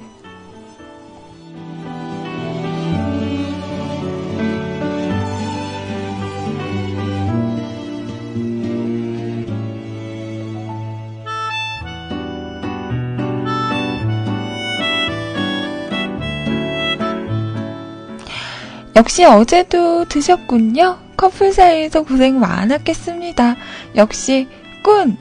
[18.95, 20.99] 역시 어제도 드셨군요.
[21.16, 23.57] 커플 사이에서 고생 많았겠습니다.
[23.97, 24.47] 역시
[24.85, 25.16] 꾼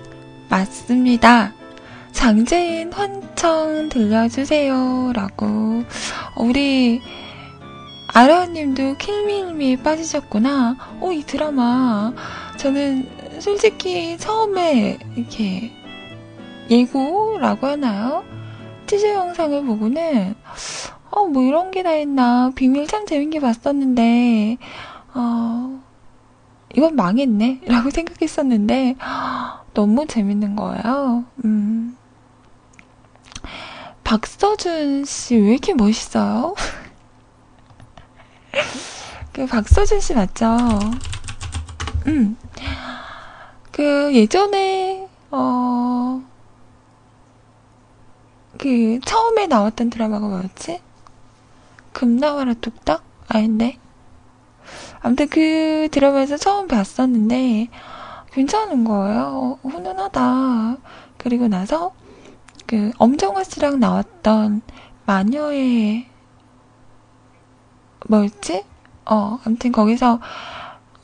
[0.49, 1.56] 맞습니다.
[2.21, 5.11] 장재인 환청 들려주세요.
[5.13, 5.83] 라고.
[6.35, 6.99] 우리
[8.07, 10.75] 아라님도 킬미일미에 빠지셨구나.
[10.99, 12.11] 오, 이 드라마.
[12.57, 13.07] 저는
[13.39, 15.71] 솔직히 처음에 이렇게
[16.71, 18.23] 예고라고 하나요?
[18.87, 20.33] 티저 영상을 보고는
[21.11, 22.51] 어, 뭐 이런 게 다 있나.
[22.55, 24.57] 비밀 참 재밌게 봤었는데,
[25.13, 25.79] 어,
[26.75, 27.61] 이건 망했네.
[27.67, 28.95] 라고 생각했었는데,
[29.75, 31.23] 너무 재밌는 거예요.
[31.45, 31.95] 음.
[34.07, 36.55] 박서준 씨 왜 이렇게 멋있어요?
[39.33, 40.55] 그 박서준 씨 맞죠?
[42.07, 42.37] 음.
[43.73, 46.23] 그 예전에 어.
[48.57, 50.81] 그 처음에 나왔던 드라마가 뭐였지?
[51.91, 53.03] 금나와라 뚝딱?
[53.27, 53.77] 아닌데.
[55.01, 57.67] 아무튼 그 드라마에서 처음 봤었는데
[58.31, 59.59] 괜찮은 거예요.
[59.63, 60.77] 훈훈하다.
[61.17, 61.91] 그리고 나서
[62.67, 64.61] 그 엄정화 씨랑 나왔던
[65.05, 66.05] 마녀의
[68.09, 68.65] 뭐였지?
[69.05, 70.19] 어, 아무튼 거기서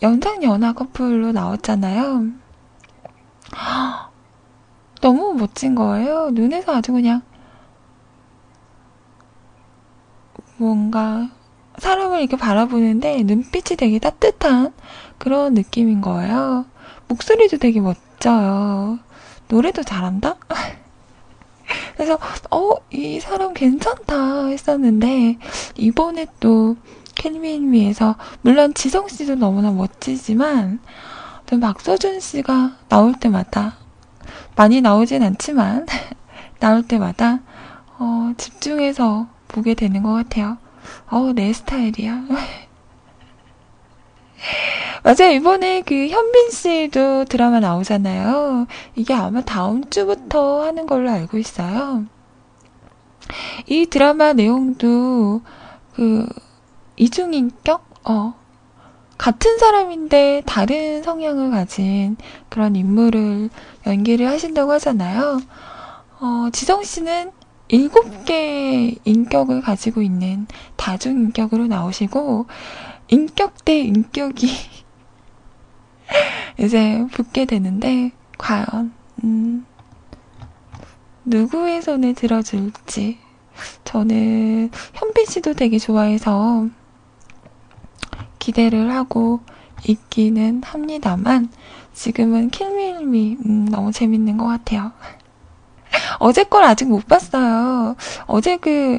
[0.01, 2.26] 연상 연하 커플로 나왔잖아요.
[5.01, 6.32] 너무 멋진 거예요.
[6.32, 7.22] 눈에서 아주 그냥
[10.57, 11.30] 뭔가
[11.78, 14.74] 사람을 이렇게 바라보는데 눈빛이 되게 따뜻한
[15.18, 16.66] 그런 느낌인 거예요.
[17.07, 18.99] 목소리도 되게 멋져요.
[19.47, 20.36] 노래도 잘한다?
[21.96, 22.18] 그래서,
[22.52, 25.38] 어, 이 사람 괜찮다 했었는데,
[25.78, 26.76] 이번에 또
[27.16, 30.80] 캔미인미에서, 물론 지성 씨도 너무나 멋지지만,
[31.46, 33.78] 좀 박서준 씨가 나올 때마다,
[34.56, 35.86] 많이 나오진 않지만,
[36.60, 37.40] 나올 때마다,
[38.00, 40.58] 어, 집중해서 보게 되는 것 같아요.
[41.10, 42.24] 어우, 내 스타일이야.
[45.04, 45.32] 맞아요.
[45.34, 48.68] 이번에 그 현빈 씨도 드라마 나오잖아요.
[48.96, 52.06] 이게 아마 다음 주부터 하는 걸로 알고 있어요.
[53.68, 55.41] 이 드라마 내용도
[55.94, 56.26] 그
[56.96, 57.86] 이중인격?
[58.06, 58.34] 어.
[59.18, 62.18] 같은 사람인데 다른 성향을 가진
[62.50, 63.50] 그런 인물을
[63.88, 65.41] 연기를 하신다고 하잖아요.
[66.20, 67.32] 어, 지성 씨는
[67.70, 72.48] 일곱 개의 인격을 가지고 있는 다중인격으로 나오시고,
[73.14, 74.47] 인격 대 인격이
[76.57, 78.91] 이제 붙게 되는데, 과연,
[79.24, 79.68] 음,
[81.24, 83.20] 누구의 손을 들어줄지.
[83.84, 86.66] 저는 현빈 씨도 되게 좋아해서
[88.39, 89.41] 기대를 하고
[89.86, 91.51] 있기는 합니다만,
[91.93, 94.91] 지금은 킬밀미, 음, 너무 재밌는 것 같아요.
[96.18, 97.95] 어제 걸 아직 못 봤어요.
[98.26, 98.97] 어제 그,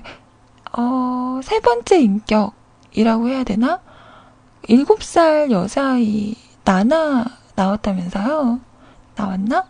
[0.79, 3.81] 어, 세 번째 인격이라고 해야 되나?
[4.67, 8.61] 일곱 살 여자아이, 나나 나왔다면서요?
[9.15, 9.67] 나왔나?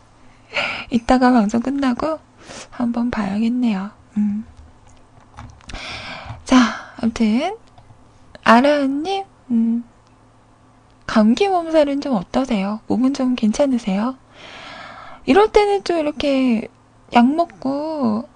[0.90, 2.18] 이따가 방송 끝나고
[2.70, 3.90] 한번 봐야겠네요.
[4.18, 4.44] 음.
[6.44, 6.56] 자,
[7.00, 7.56] 아무튼,
[8.44, 9.84] 아라은님, 음,
[11.06, 12.80] 감기 몸살은 좀 어떠세요?
[12.88, 14.16] 몸은 좀 괜찮으세요?
[15.24, 16.68] 이럴 때는 좀 이렇게
[17.14, 18.28] 약 먹고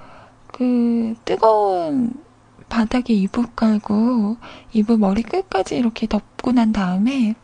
[0.52, 2.12] 그 뜨거운
[2.68, 4.36] 바닥에 이불 깔고
[4.72, 7.34] 이불 머리 끝까지 이렇게 덮고 난 다음에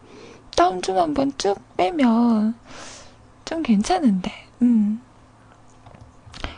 [0.56, 2.54] 땀좀 한번 쭉 빼면
[3.44, 5.00] 좀 괜찮은데, 음.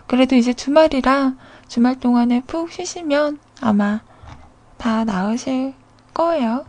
[0.06, 1.34] 그래도 이제 주말이라
[1.68, 4.00] 주말 동안에 푹 쉬시면 아마
[4.76, 5.74] 다 나으실
[6.12, 6.64] 거예요.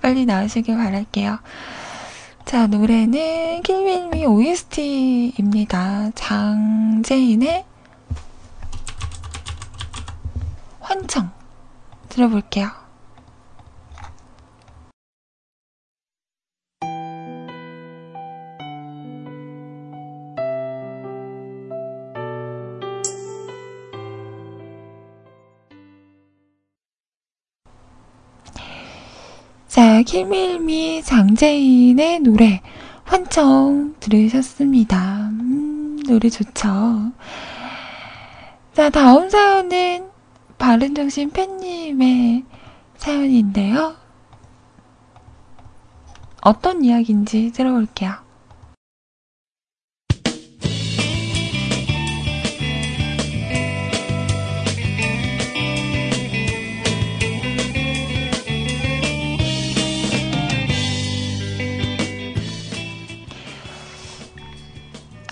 [0.00, 1.38] 빨리 나으시길 바랄게요.
[2.44, 6.10] 자, 노래는 킬밀미 OST입니다.
[6.14, 7.64] 장재인의
[10.92, 11.30] 환청
[12.10, 12.68] 들어볼게요.
[29.66, 32.60] 자, 킬밀미 장재인의 노래
[33.04, 35.30] 환청 들으셨습니다.
[35.30, 37.12] 음, 노래 좋죠.
[38.74, 40.11] 자, 다음 사연은
[40.62, 42.44] 바른정신 팬님의
[42.96, 43.96] 사연인데요.
[46.40, 48.12] 어떤 이야기인지 들어볼게요.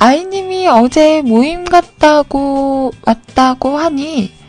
[0.00, 4.39] 아이님이 어제 모임 갔다고 왔다고 하니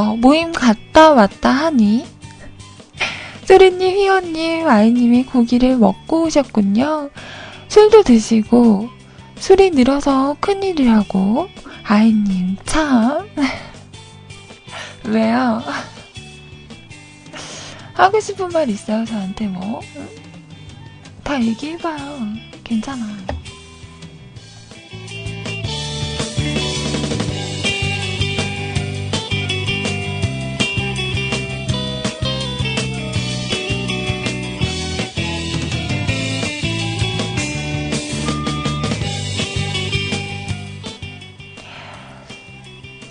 [0.00, 2.06] 어, 모임 갔다 왔다 하니
[3.44, 7.10] 소리님, 휘원님, 아이님이 고기를 먹고 오셨군요.
[7.68, 8.88] 술도 드시고
[9.36, 11.48] 술이 늘어서 큰일이라고
[11.84, 13.28] 아이님 참
[15.04, 15.62] 왜요?
[17.92, 19.80] 하고 싶은 말 있어요 저한테 뭐?
[21.22, 22.20] 다 얘기해봐요
[22.64, 23.04] 괜찮아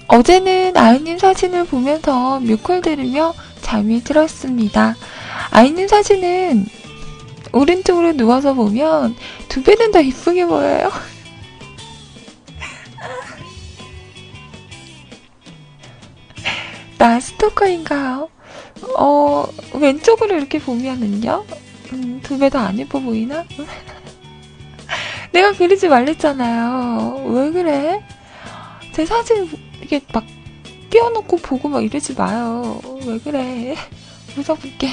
[0.09, 4.95] 어제는 아이님 사진을 보면서 뮤콜 들으며 잠이 들었습니다.
[5.51, 6.65] 아이님 사진은
[7.53, 9.15] 오른쪽으로 누워서 보면
[9.49, 10.89] 두 배는 더 이쁘게 보여요.
[16.97, 18.29] 나 스토커인가요?
[18.97, 21.45] 어, 왼쪽으로 이렇게 보면은요?
[21.93, 23.43] 음, 두 배 더 안 예뻐 보이나?
[25.31, 27.23] 내가 그리지 말랬잖아요.
[27.27, 28.03] 왜 그래?
[28.93, 29.49] 제 사진
[29.81, 30.25] 이게 막
[30.89, 32.81] 띄워놓고 보고 막 이러지 마요.
[33.05, 33.75] 왜 그래?
[34.37, 34.89] 웃어볼게.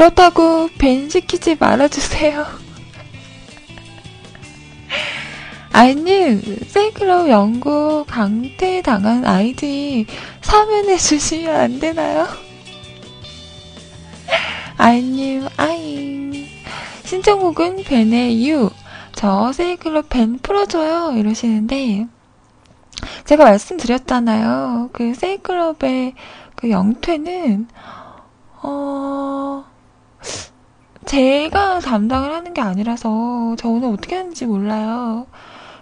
[0.00, 2.46] 그렇다고 벤 시키지 말아주세요.
[5.72, 10.06] 아이님, 세이클럽 연구 강퇴당한 아이디
[10.40, 12.26] 사면해 주시면 안 되나요?
[14.78, 16.46] 아이님, 아잉.
[17.04, 18.70] 신청곡은 벤의 유.
[19.12, 21.12] 저 세이클럽 벤 풀어줘요.
[21.18, 22.06] 이러시는데,
[23.26, 24.88] 제가 말씀드렸잖아요.
[24.94, 26.14] 그 세이클럽의
[26.54, 27.68] 그 영퇴는,
[28.62, 29.69] 어,
[31.06, 35.26] 제가 담당을 하는 게 아니라서 저는 어떻게 하는지 몰라요.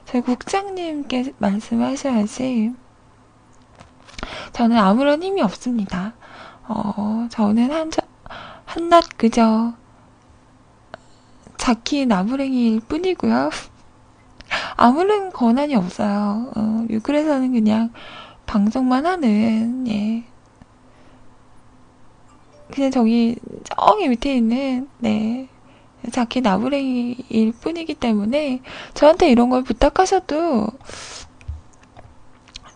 [0.05, 2.73] 저희 국장님께 말씀하셔야지.
[4.53, 6.15] 저는 아무런 힘이 없습니다.
[6.67, 7.91] 어, 저는 한,
[8.65, 9.75] 한낱 그저
[11.57, 13.51] 자키 나무랭이일 뿐이고요.
[14.77, 16.51] 아무런 권한이 없어요.
[16.57, 17.93] 어, 유클에서는 그냥
[18.47, 20.25] 방송만 하는, 예,
[22.73, 25.49] 그냥 저기 저기 밑에 있는 네
[26.13, 28.63] 자키 나무랭이일 뿐이기 때문에
[28.95, 30.69] 저한테 이런 걸 부탁하셔도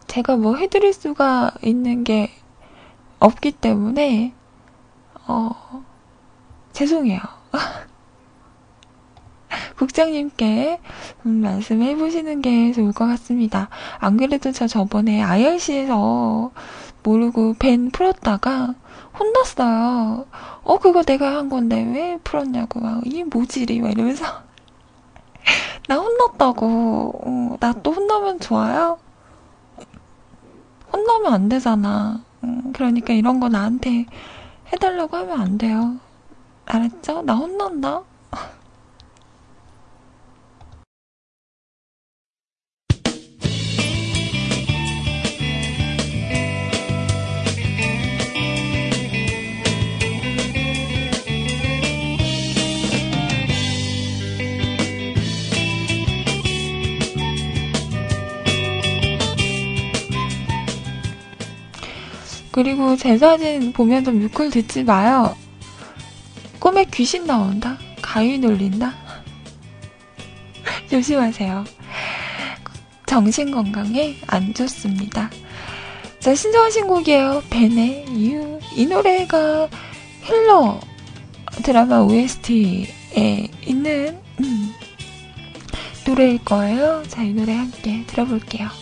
[0.06, 2.30] 제가 뭐 해드릴 수가 있는 게
[3.18, 4.34] 없기 때문에
[5.26, 5.84] 어
[6.72, 7.20] 죄송해요.
[9.76, 10.80] 국장님께
[11.26, 13.68] 음, 말씀해 보시는 게 좋을 것 같습니다.
[13.98, 16.50] 안 그래도 저 저번에 IRC에서
[17.02, 18.74] 모르고 벤 풀었다가
[19.18, 20.26] 혼났어요.
[20.64, 24.24] 어, 그거 내가 한 건데 왜 풀었냐고 막, 이 모질이 막 이러면서.
[25.88, 27.20] 나 혼났다고.
[27.24, 28.98] 어, 나또 혼나면 좋아요?
[30.92, 32.22] 혼나면 안 되잖아.
[32.44, 34.06] 음, 그러니까 이런 거 나한테
[34.72, 35.96] 해달라고 하면 안 돼요.
[36.66, 37.22] 알았죠?
[37.22, 38.02] 나 혼난다?
[62.52, 65.34] 그리고 제 사진 보면서 뮤클 듣지 마요.
[66.60, 67.78] 꿈에 귀신 나온다?
[68.02, 68.94] 가위 눌린다?
[70.90, 71.64] 조심하세요.
[73.06, 75.30] 정신 건강에 안 좋습니다.
[76.20, 77.42] 자, 신청하신 곡이에요.
[77.50, 78.60] 벤의 이유.
[78.76, 79.68] 이 노래가
[80.22, 80.78] 힐러
[81.64, 84.72] 드라마 OST에 있는 음,
[86.06, 87.02] 노래일 거예요.
[87.08, 88.81] 자, 이 노래 함께 들어볼게요.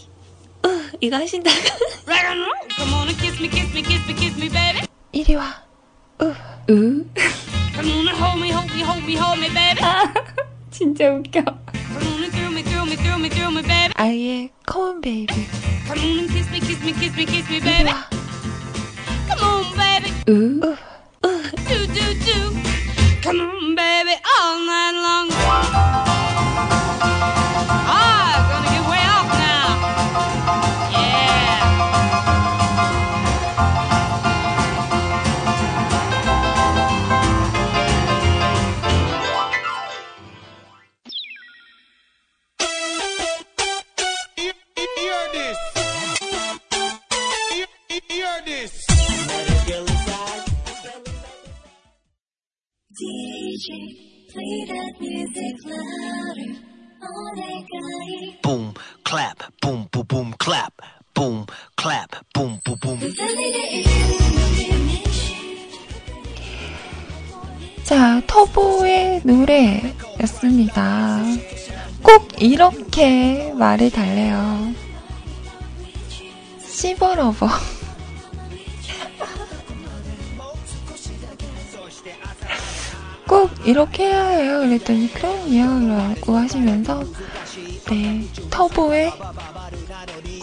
[1.00, 1.00] 이비.
[1.00, 1.00] 으.
[1.00, 1.56] 이거 하신다고.
[2.06, 4.86] Rock and roll, come on and kiss me, kiss me, kiss me, kiss me, baby.
[5.12, 5.62] 이리 와.
[6.22, 6.34] 으.
[6.70, 7.04] 으.
[7.74, 9.80] Come on and hold me, hold me, hold me, hold me, baby.
[10.70, 11.42] 진짜 웃겨.
[11.44, 13.92] Come on and thrill me, thrill me, thrill me, thrill me, baby.
[13.96, 15.34] 아이의 커먼 베이비.
[15.86, 17.90] Come on and kiss me, kiss me, kiss me, kiss me, 이리 baby.
[17.90, 18.08] 와.
[19.28, 20.10] Come on, baby.
[20.28, 20.60] 으.
[21.68, 22.36] do do do.
[23.22, 25.28] Come on, baby, all night long.
[58.41, 58.73] Boom,
[59.03, 60.73] clap, boom, boom, boom, clap,
[61.13, 62.99] boom, clap, boom, boom, boom.
[67.83, 71.21] 자, 터보의 노래였습니다.
[72.01, 74.73] 꼭 이렇게 말을 달래요.
[76.59, 77.80] 씹어러버.
[83.31, 84.59] 꼭 이렇게 해야 해요.
[84.59, 85.87] 그랬더니 그럼요.
[85.87, 87.01] 라고 하시면서
[87.89, 89.09] 네, 터보의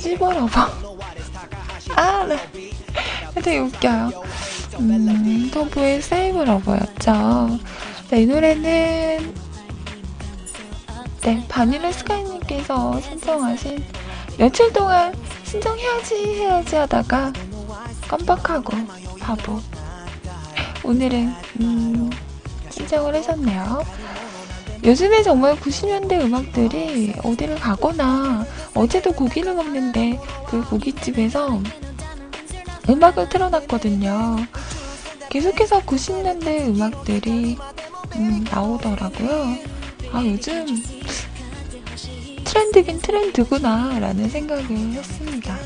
[0.00, 0.48] 씹어러버.
[1.96, 2.38] 아, 네.
[3.34, 4.10] 되게 웃겨요.
[4.80, 7.58] 음, 터보의 세이브 러버였죠.
[8.08, 9.34] 네, 이 노래는
[11.20, 13.84] 네, 바닐라 스카이님께서 신청하신
[14.38, 15.14] 며칠 동안
[15.44, 17.34] 신청해야지 해야지 하다가
[18.08, 18.72] 깜빡하고
[19.20, 19.60] 바보.
[20.82, 22.10] 오늘은 음,
[22.78, 23.84] 신청을 하셨네요.
[24.84, 31.60] 요즘에 정말 90년대 음악들이 어디를 가거나 어제도 고기를 먹는데 그 고깃집에서
[32.88, 34.36] 음악을 틀어놨거든요.
[35.30, 37.58] 계속해서 90년대 음악들이
[38.16, 39.58] 음, 나오더라고요.
[40.12, 40.64] 아 요즘
[42.44, 45.56] 트렌드긴 트렌드구나 라는 생각을 했습니다.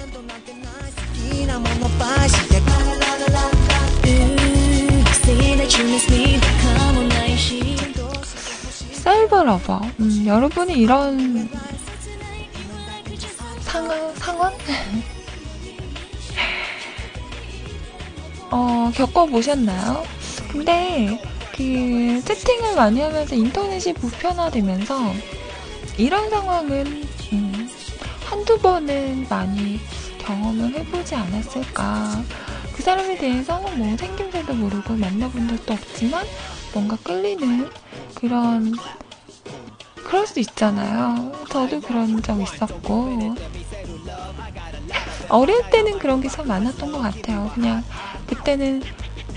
[8.93, 9.81] Cyber Lover.
[10.01, 11.49] 음, 여러분이 이런
[13.61, 14.53] 상황, 상황?
[18.51, 20.05] 어, 겪어보셨나요?
[20.51, 21.19] 근데
[21.57, 25.15] 그 채팅을 많이 하면서 인터넷이 보편화되면서
[25.97, 27.71] 이런 상황은 음,
[28.25, 29.81] 한두 번은 많이
[30.19, 32.23] 경험을 해보지 않았을까.
[32.83, 36.27] 그 사람에 대해서 뭐 생김새도 모르고 만나본 적도 없지만
[36.75, 37.71] 뭔가 끌리는
[38.17, 38.75] 그런
[40.05, 41.31] 그럴 수 있잖아요.
[41.49, 43.37] 저도 그런 적 있었고
[45.29, 47.53] 어릴 때는 그런 게 참 많았던 것 같아요.
[47.55, 47.85] 그냥
[48.27, 48.83] 그때는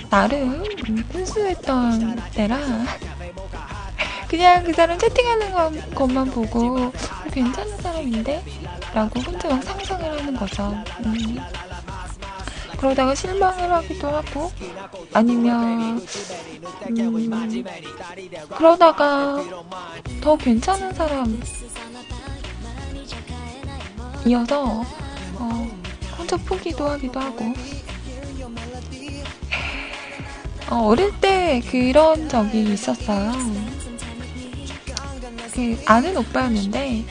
[0.10, 2.58] 나름 음, 순수했던 때라
[4.28, 6.92] 그냥 그 사람 채팅하는 것- 것만 보고 어,
[7.32, 8.44] 괜찮은 사람인데?
[8.96, 10.76] 라고 혼자 막 상상을 하는 거죠.
[11.06, 11.38] 음.
[12.86, 14.52] 그러다가 실망을 하기도 하고
[15.12, 16.00] 아니면
[16.88, 17.48] 음,
[18.56, 19.44] 그러다가
[20.22, 21.42] 더 괜찮은 사람
[24.28, 24.86] 이어서
[25.34, 25.68] 어,
[26.16, 27.46] 혼자 포기도 하기도 하고
[30.70, 33.32] 어, 어릴 때 그런 적이 있었어요.
[35.56, 37.04] 그 아는 오빠였는데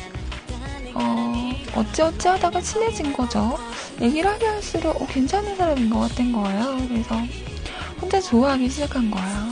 [0.94, 3.58] 어, 어찌어찌 하다가 친해진 거죠.
[4.00, 6.76] 얘기를 하게 할수록 어, 괜찮은 사람인 것 같은 거예요.
[6.88, 7.16] 그래서
[8.00, 9.50] 혼자 좋아하기 시작한 거예요.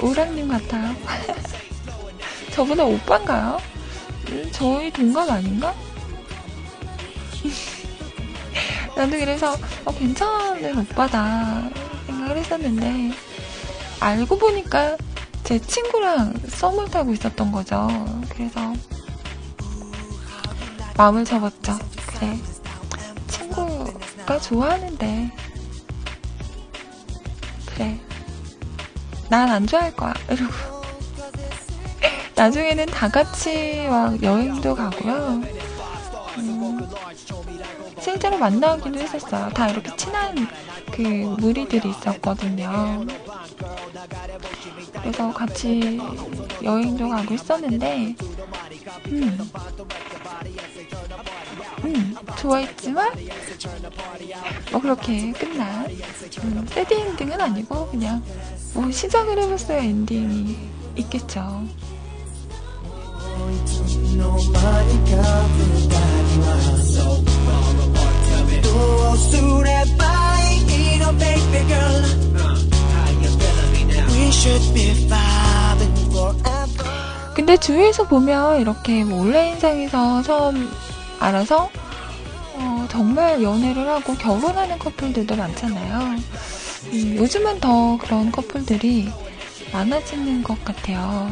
[0.02, 0.94] 우랑님 같아요.
[2.52, 3.58] 저보다 오빠인가요?
[4.28, 5.74] 음, 저희 동갑 아닌가?
[8.96, 11.70] 나도 그래서 어, 괜찮은 오빠다
[12.06, 13.12] 생각을 했었는데
[14.00, 14.96] 알고 보니까
[15.44, 17.88] 제 친구랑 썸을 타고 있었던 거죠.
[18.30, 18.72] 그래서
[20.96, 21.78] 마음을 접었죠.
[22.06, 22.38] 그래
[23.28, 25.30] 친구가 좋아하는데
[27.66, 28.00] 그래
[29.28, 30.52] 난 안 좋아할 거야 이러고
[32.36, 35.42] 나중에는 다 같이 막 여행도 가고요.
[36.38, 36.80] 음,
[38.00, 39.50] 실제로 만나기도 했었어요.
[39.50, 40.34] 다 이렇게 친한
[40.92, 43.04] 그 무리들이 있었거든요.
[45.02, 45.98] 그래서 같이
[46.62, 48.14] 여행도 가고 있었는데,
[49.06, 49.38] 음,
[51.84, 53.12] 음, 좋아했지만,
[54.72, 55.86] 뭐 그렇게 끝난,
[56.42, 58.22] 음, 엔딩은 아니고, 그냥,
[58.74, 60.56] 뭐 시작을 해봤어야 엔딩이
[60.96, 61.64] 있겠죠.
[77.34, 80.70] 근데 주위에서 보면 이렇게 뭐 온라인상에서 처음
[81.18, 81.70] 알아서
[82.54, 86.16] 어, 정말 연애를 하고 결혼하는 커플들도 많잖아요.
[86.92, 89.08] 음, 요즘은 더 그런 커플들이
[89.72, 91.30] 많아지는 것 같아요.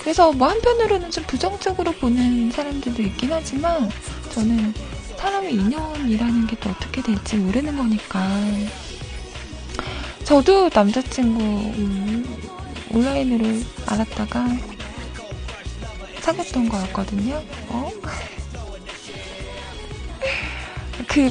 [0.00, 3.90] 그래서 뭐 한편으로는 좀 부정적으로 보는 사람들도 있긴 하지만
[4.32, 4.74] 저는
[5.16, 8.20] 사람의 인연이라는 게 또 어떻게 될지 모르는 거니까
[10.32, 12.24] 저도 남자친구 음,
[12.90, 13.44] 온라인으로
[13.84, 14.46] 알았다가
[16.20, 17.42] 사귀었던 거였거든요.
[17.68, 17.90] 어?
[21.06, 21.30] 그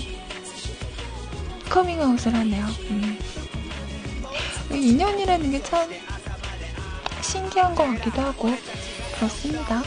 [1.68, 2.64] 커밍아웃을 하네요.
[2.92, 3.18] 음.
[4.72, 5.90] 인연이라는 게 참
[7.24, 8.56] 신기한 것 같기도 하고
[9.16, 9.82] 그렇습니다.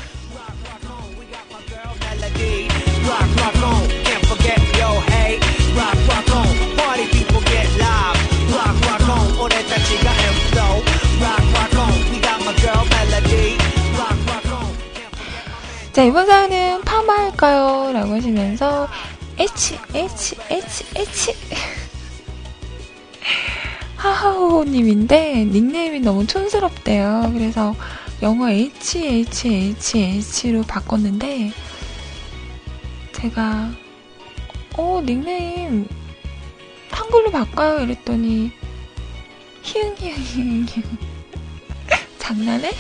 [6.36, 6.43] On,
[15.94, 17.92] 자, 이번 사연은 파마할까요?
[17.92, 18.88] 라고 하시면서,
[19.38, 21.32] H, H, H, H.
[23.94, 27.30] 하하호호님인데, 닉네임이 너무 촌스럽대요.
[27.32, 27.76] 그래서
[28.22, 29.48] 영어 H, H,
[29.96, 31.52] H, H로 바꿨는데,
[33.12, 33.70] 제가,
[34.76, 35.86] 어, 닉네임,
[36.90, 37.84] 한글로 바꿔요.
[37.84, 38.50] 이랬더니,
[39.62, 40.98] 히응, 히응, 히응, 히응.
[42.18, 42.72] 장난해?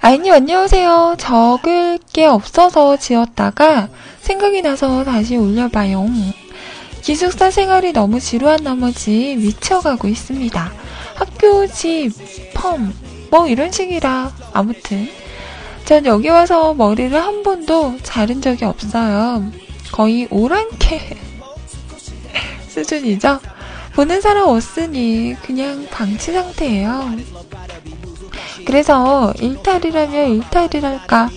[0.00, 1.14] 아이님 안녕하세요.
[1.18, 3.88] 적을 게 없어서 지었다가
[4.20, 6.06] 생각이 나서 다시 올려봐요.
[7.02, 10.72] 기숙사 생활이 너무 지루한 나머지 미쳐가고 있습니다.
[11.14, 12.12] 학교, 집,
[12.52, 12.92] 펌,
[13.30, 15.08] 뭐 이런 식이라 아무튼
[15.84, 19.50] 전 여기 와서 머리를 한 번도 자른 적이 없어요.
[19.90, 21.16] 거의 오랑캐
[22.68, 23.40] 수준이죠.
[23.94, 27.12] 보는 사람 없으니 그냥 방치 상태예요.
[28.66, 31.30] 그래서 일탈이라면 일탈이랄까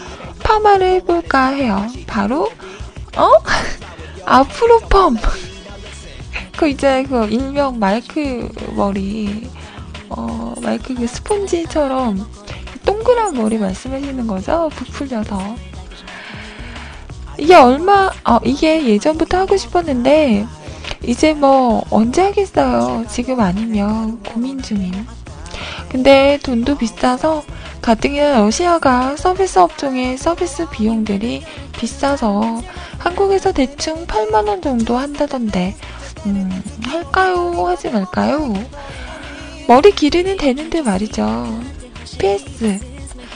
[0.44, 1.88] 파마를 해볼까 해요.
[2.08, 2.50] 바로
[3.16, 3.30] 어?
[4.26, 5.16] 앞으로 펌.
[6.58, 9.48] 그 이제 그 일명 마이크 머리
[10.10, 12.28] 어 마이크 그 스폰지처럼
[12.86, 14.70] 동그란 머리 말씀하시는 거죠?
[14.74, 15.56] 부풀려서
[17.38, 20.48] 이게 얼마 어 이게 예전부터 하고 싶었는데
[21.04, 23.06] 이제 뭐 언제 하겠어요.
[23.10, 24.92] 지금 아니면 고민 중임.
[25.90, 27.44] 근데 돈도 비싸서
[27.82, 31.44] 가뜩이나 러시아가 서비스 업종의 서비스 비용들이
[31.80, 32.62] 비싸서
[32.98, 35.76] 한국에서 대충 8만원 정도 한다던데,
[36.26, 37.66] 음, 할까요?
[37.68, 38.54] 하지 말까요?
[39.68, 41.26] 머리 기르는 되는데 말이죠.
[42.20, 42.80] PS.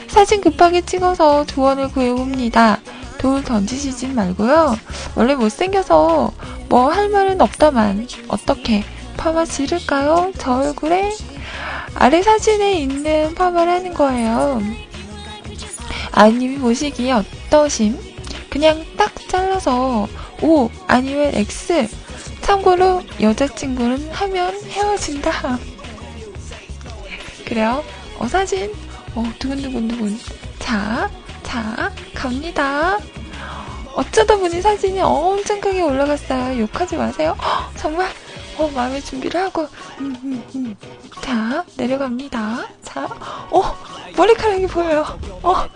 [0.07, 2.79] 사진 급하게 찍어서 조언을 구해봅니다.
[3.17, 4.75] 돌 던지시지 말고요.
[5.15, 6.31] 원래 못생겨서
[6.71, 8.85] 뭐 할 말은 없다만 어떻게
[9.17, 10.31] 파마 지를까요?
[10.37, 11.11] 저 얼굴에
[11.95, 14.61] 아래 사진에 있는 파마를 하는 거예요.
[16.13, 17.99] 아님이 보시기에 어떠심?
[18.49, 20.07] 그냥 딱 잘라서
[20.41, 21.89] O 아니면 X.
[22.41, 25.59] 참고로 여자친구는 하면 헤어진다.
[27.45, 27.83] 그래요?
[28.17, 28.71] 어 사진
[29.13, 30.17] 어 두근두근두근.
[30.59, 31.09] 자,
[31.43, 32.97] 자 갑니다.
[33.95, 36.59] 어쩌다 보니 사진이 엄청 크게 올라갔어요.
[36.61, 37.35] 욕하지 마세요.
[37.41, 38.09] 헉, 정말
[38.57, 39.67] 어 마음의 준비를 하고
[39.99, 40.75] 음, 음, 음.
[41.21, 42.67] 자 내려갑니다.
[42.83, 43.07] 자,
[43.49, 43.75] 어
[44.15, 45.05] 머리카락이 보여요.
[45.43, 45.67] 어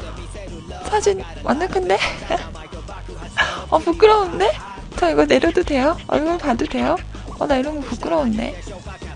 [0.89, 1.97] 사진 완전 큰데?
[3.70, 4.51] 어, 부끄러운데?
[4.97, 5.97] 저 이거 내려도 돼요?
[6.07, 6.95] 얼굴 봐도 돼요?
[7.39, 8.61] 어, 나 이런 거 부끄러운데.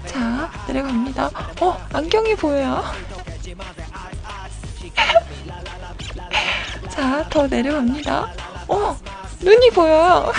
[0.06, 1.30] 자, 내려갑니다.
[1.62, 2.84] 어, 안경이 보여요.
[6.90, 8.34] 자, 더 내려갑니다.
[8.70, 8.98] 어,
[9.42, 10.32] 눈이 보여요.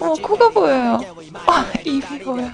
[0.00, 1.00] 어, 코가 보여요.
[1.46, 2.50] 어, 입이 보여요.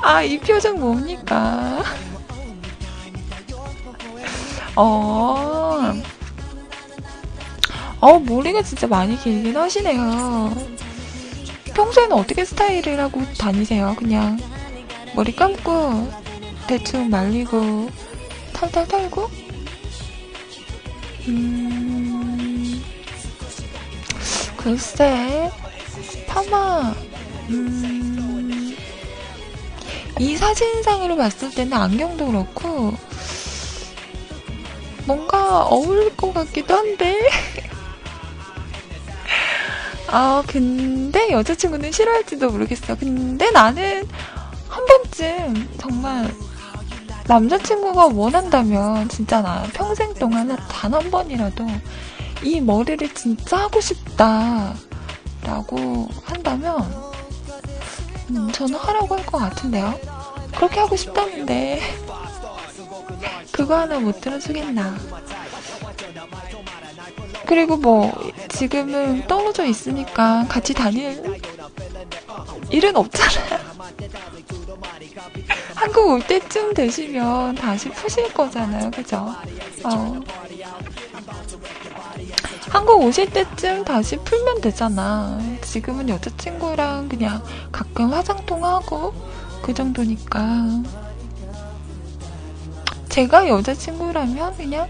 [0.00, 1.82] 아, 이 표정 뭡니까?
[4.76, 5.92] 어,
[8.00, 10.52] 어, 머리가 진짜 많이 길긴 하시네요.
[11.74, 13.94] 평소에는 어떻게 스타일을 하고 다니세요?
[13.98, 14.38] 그냥
[15.14, 16.08] 머리 감고
[16.66, 17.88] 대충 말리고
[18.70, 19.30] 털털 털고?
[21.28, 22.82] 음,
[24.56, 25.50] 글쎄,
[26.26, 26.94] 파마,
[27.50, 28.74] 음,
[30.18, 32.94] 이 사진상으로 봤을 때는 안경도 그렇고,
[35.06, 37.20] 뭔가 어울릴 것 같기도 한데.
[40.08, 42.96] 아, 근데 여자친구는 싫어할지도 모르겠어.
[42.96, 44.08] 근데 나는
[44.68, 46.33] 한 번쯤 정말
[47.26, 51.66] 남자친구가 원한다면 진짜 나 평생 동안은 단한 번이라도
[52.42, 54.74] 이 머리를 진짜 하고 싶다.
[55.42, 56.80] 라고 한다면,
[58.30, 59.98] 음, 저는 하라고 할 것 같은데요.
[60.54, 61.80] 그렇게 하고 싶다는데,
[63.52, 64.96] 그거 하나 못 들어주겠나.
[67.46, 68.12] 그리고 뭐,
[68.48, 71.40] 지금은 떨어져 있으니까 같이 다닐
[72.70, 73.63] 일은 없잖아요.
[75.84, 78.90] 한국 올 때쯤 되시면 다시 푸실 거잖아요.
[78.90, 79.34] 그죠?
[79.84, 80.20] 어.
[82.70, 85.38] 한국 오실 때쯤 다시 풀면 되잖아.
[85.60, 89.12] 지금은 여자친구랑 그냥 가끔 화장통하고
[89.60, 90.82] 그 정도니까.
[93.10, 94.88] 제가 여자친구라면 그냥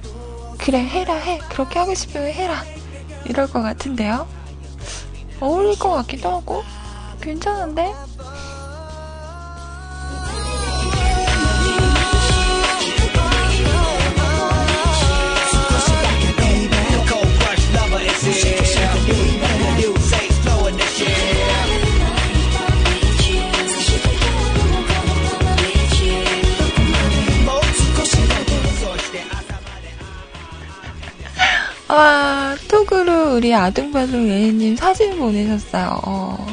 [0.58, 2.62] 그래 해라 해 그렇게 하고 싶으면 해라
[3.24, 4.28] 이럴 것 같은데요.
[5.40, 6.62] 어울릴 것 같기도 하고
[7.20, 7.92] 괜찮은데?
[31.94, 36.00] 와, 톡으로 우리 아둥바둥 예인님 사진 보내셨어요.
[36.04, 36.44] 어,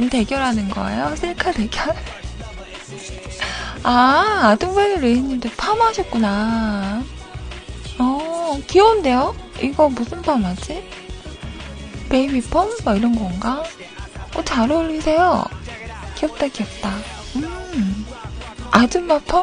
[0.00, 1.14] 음, 대결하는 거예요?
[1.16, 1.94] 셀카 대결?
[3.82, 7.04] 아, 아둥바둥 예인님도 파마하셨구나.
[7.98, 9.36] 어, 귀여운데요?
[9.60, 10.82] 이거 무슨 파마지?
[12.08, 12.66] baby perm?
[12.82, 13.62] 뭐 이런 건가?
[14.34, 15.44] 어, 잘 어울리세요.
[16.16, 16.90] 귀엽다, 귀엽다.
[17.36, 18.06] 음,
[18.70, 19.42] 아줌마 펌?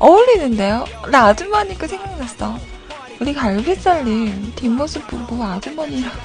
[0.00, 0.84] 어울리는데요?
[1.10, 2.75] 나 아줌마니까 생각났어.
[3.18, 6.12] 우리 갈비살님 뒷모습 보고 아주머니랑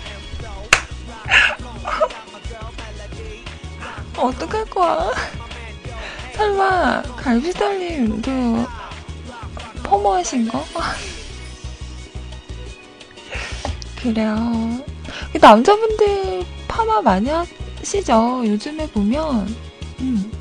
[4.17, 5.13] 어떡할 거야?
[6.35, 8.31] 설마 갈비살님도
[9.83, 10.65] 퍼머하신 거?
[14.01, 14.83] 그래요.
[15.39, 18.43] 남자분들 파마 많이 하시죠?
[18.45, 19.47] 요즘에 보면
[19.99, 20.31] 음.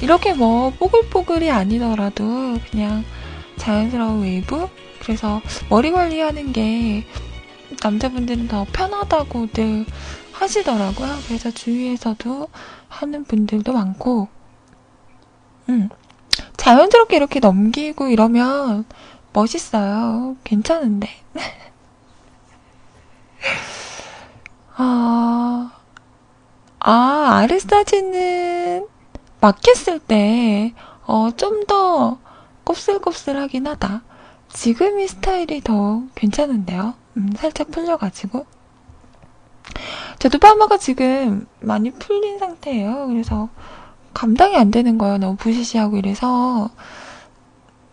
[0.00, 3.04] 이렇게 뭐 뽀글뽀글이 아니더라도 그냥
[3.56, 4.68] 자연스러운 웨이브
[5.02, 7.04] 그래서 머리 관리하는 게
[7.82, 9.86] 남자분들은 더 편하다고들
[10.32, 11.08] 하시더라고요.
[11.26, 12.48] 그래서 주위에서도
[12.88, 14.28] 하는 분들도 많고,
[15.68, 15.88] 음,
[16.56, 18.84] 자연스럽게 이렇게 넘기고 이러면
[19.32, 20.36] 멋있어요.
[20.44, 21.08] 괜찮은데.
[24.76, 25.72] 아,
[26.80, 28.86] 아, 아래 사진은
[29.40, 30.74] 막혔을 때,
[31.06, 32.18] 어, 좀 더
[32.64, 34.02] 곱슬곱슬하긴 하다.
[34.52, 36.94] 지금 이 스타일이 더 괜찮은데요?
[37.16, 38.46] 음, 살짝 풀려가지고.
[40.18, 43.06] 저도 파마가 지금 많이 풀린 상태예요.
[43.08, 43.48] 그래서
[44.14, 45.18] 감당이 안 되는 거예요.
[45.18, 46.70] 너무 부시시하고 이래서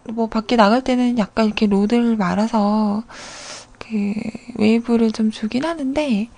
[0.10, 3.03] 뭐 밖에 나갈 때는 약간 이렇게 로드를 말아서
[3.80, 4.14] 그
[4.57, 6.30] 웨이브를 좀 주긴 하는데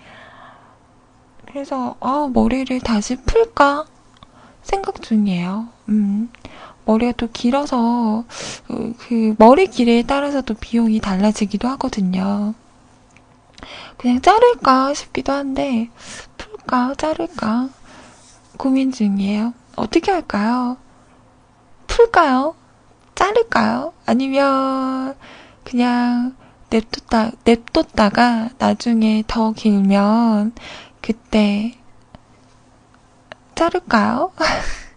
[1.47, 3.86] 그래서 아 머리를 다시 풀까
[4.61, 5.67] 생각 중이에요.
[5.89, 6.30] 음.
[6.91, 8.25] 머리가 또 길어서
[8.67, 12.53] 그, 그 머리 길이에 따라서 또 비용이 달라지기도 하거든요.
[13.97, 15.89] 그냥 자를까 싶기도 한데
[16.37, 17.69] 풀까 자를까
[18.57, 19.53] 고민 중이에요.
[19.77, 20.75] 어떻게 할까요?
[21.87, 22.55] 풀까요?
[23.15, 23.93] 자를까요?
[24.05, 25.15] 아니면
[25.63, 26.35] 그냥
[26.69, 30.53] 냅뒀다 냅뒀다가 나중에 더 길면
[31.01, 31.77] 그때
[33.55, 34.31] 자를까요?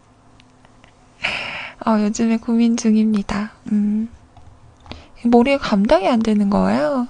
[1.87, 3.53] 어, 요즘에 고민 중입니다.
[3.73, 4.09] 음.
[5.25, 7.09] 머리에 감당이 안 되는 거예요.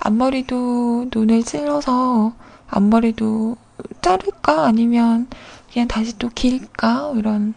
[0.00, 2.32] 앞머리도 눈을 찔러서
[2.68, 3.56] 앞머리도
[4.02, 5.26] 자를까 아니면
[5.72, 7.54] 그냥 다시 또 길까 이런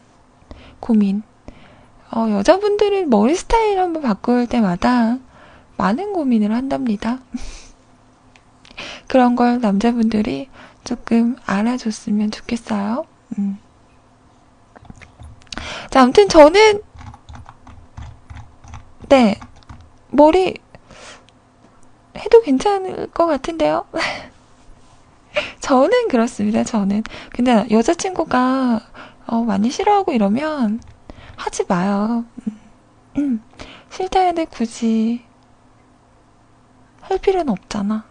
[0.79, 1.23] 고민.
[2.13, 5.17] 어, 여자분들은 머리 스타일 한번 바꿀 때마다
[5.77, 7.19] 많은 고민을 한답니다.
[9.07, 10.49] 그런 걸 남자분들이
[10.83, 13.05] 조금 알아줬으면 좋겠어요.
[13.37, 13.57] 음.
[15.89, 16.81] 자, 아무튼 저는
[19.09, 19.39] 네
[20.09, 20.57] 머리
[22.17, 23.85] 해도 괜찮을 것 같은데요.
[25.59, 26.63] 저는 그렇습니다.
[26.63, 28.81] 저는 근데 여자친구가
[29.27, 30.81] 어, 많이 싫어하고 이러면
[31.35, 32.25] 하지 마요.
[32.47, 32.59] 음,
[33.17, 33.43] 음.
[33.89, 35.23] 싫다 해도 굳이
[37.01, 38.05] 할 필요는 없잖아.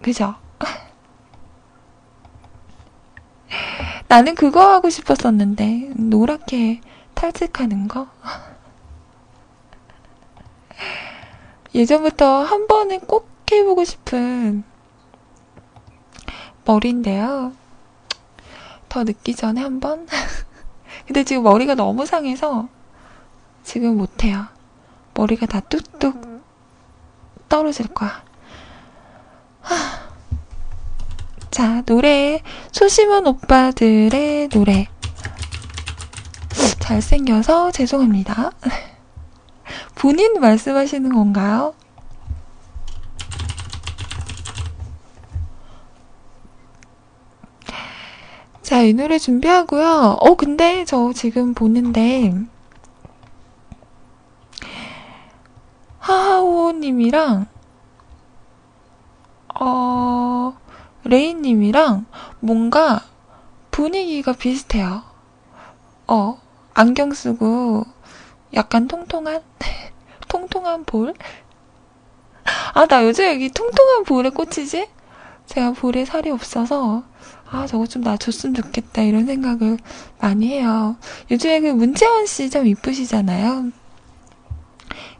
[0.00, 0.36] 그죠?
[4.12, 6.82] 나는 그거 하고 싶었었는데 노랗게
[7.14, 8.08] 탈색하는 거.
[11.74, 14.64] 예전부터 한 번은 꼭 해보고 싶은
[16.66, 17.54] 머리인데요.
[18.90, 20.06] 더 늦기 전에 한 번?
[21.08, 22.68] 근데 지금 머리가 너무 상해서
[23.64, 24.44] 지금 못해요.
[25.14, 26.42] 머리가 다 뚝뚝
[27.48, 28.22] 떨어질 거야.
[31.52, 32.40] 자, 노래.
[32.72, 34.88] 소심한 오빠들의 노래.
[36.80, 38.52] 잘생겨서 죄송합니다.
[39.94, 41.74] 본인 말씀하시는 건가요?
[48.62, 50.16] 자, 이 노래 준비하고요.
[50.20, 52.32] 어, 근데 저 지금 보는데
[55.98, 57.46] 하하오님이랑
[59.60, 60.61] 어
[61.04, 62.06] 레이님이랑
[62.40, 63.02] 뭔가
[63.70, 65.02] 분위기가 비슷해요.
[66.06, 66.40] 어
[66.74, 67.84] 안경 쓰고
[68.54, 69.42] 약간 통통한
[70.28, 71.14] 통통한 볼?
[72.74, 74.88] 아, 나 요즘 여기 통통한 볼에 꽂히지?
[75.46, 77.04] 제가 볼에 살이 없어서,
[77.50, 79.78] 아, 저거 좀 놔줬으면 좋겠다, 이런 생각을
[80.20, 80.96] 많이 해요.
[81.30, 83.70] 요즘에 그 문채원 씨 참 이쁘시잖아요.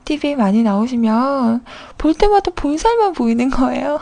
[0.05, 1.65] TV에 많이 나오시면,
[1.99, 4.01] 볼 때마다 볼살만 보이는 거예요.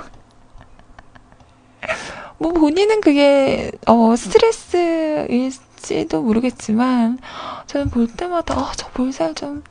[2.39, 7.19] 뭐, 본인은 그게, 어, 스트레스일지도 모르겠지만,
[7.67, 9.63] 저는 볼 때마다, 어, 저 볼살 좀,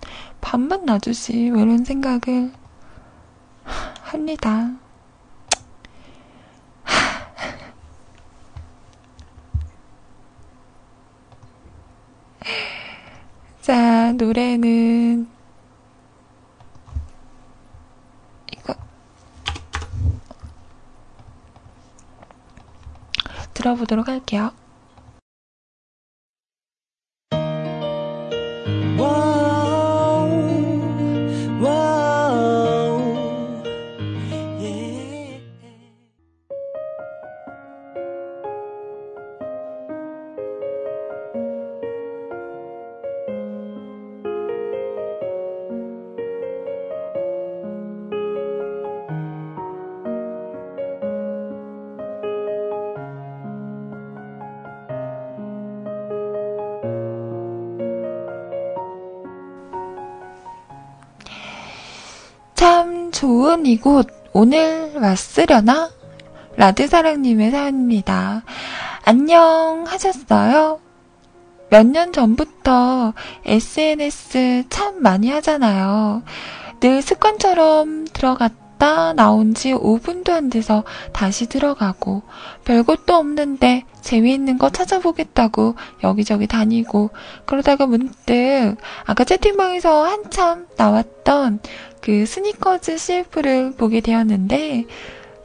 [0.42, 2.52] 반만 놔주지, 뭐 이런 생각을
[4.02, 4.72] 합니다.
[13.62, 15.28] 자, 노래는
[23.60, 24.52] 들어보도록 할게요.
[63.80, 65.90] 이곳 오늘 왔으려나?
[66.58, 68.44] 라드사랑님의 사연입니다.
[69.06, 70.82] 안녕 하셨어요?
[71.70, 73.14] 몇 년 전부터
[73.46, 76.24] SNS 참 많이 하잖아요.
[76.82, 80.84] 늘 습관처럼 들어갔다 나온 지 5분도 안 돼서
[81.14, 82.24] 다시 들어가고
[82.66, 87.12] 별것도 없는데 재미있는 거 찾아보겠다고 여기저기 다니고
[87.46, 88.76] 그러다가 문득
[89.06, 91.60] 아까 채팅방에서 한참 나왔던
[92.02, 94.86] 그 스니커즈 CF를 보게 되었는데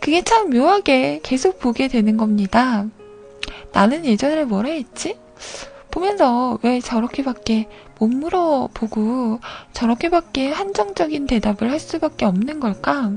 [0.00, 2.86] 그게 참 묘하게 계속 보게 되는 겁니다.
[3.72, 5.16] 나는 예전에 뭐라 했지?
[5.90, 7.68] 보면서 왜 저렇게밖에
[7.98, 9.40] 못 물어보고
[9.72, 13.12] 저렇게밖에 한정적인 대답을 할 수밖에 없는 걸까?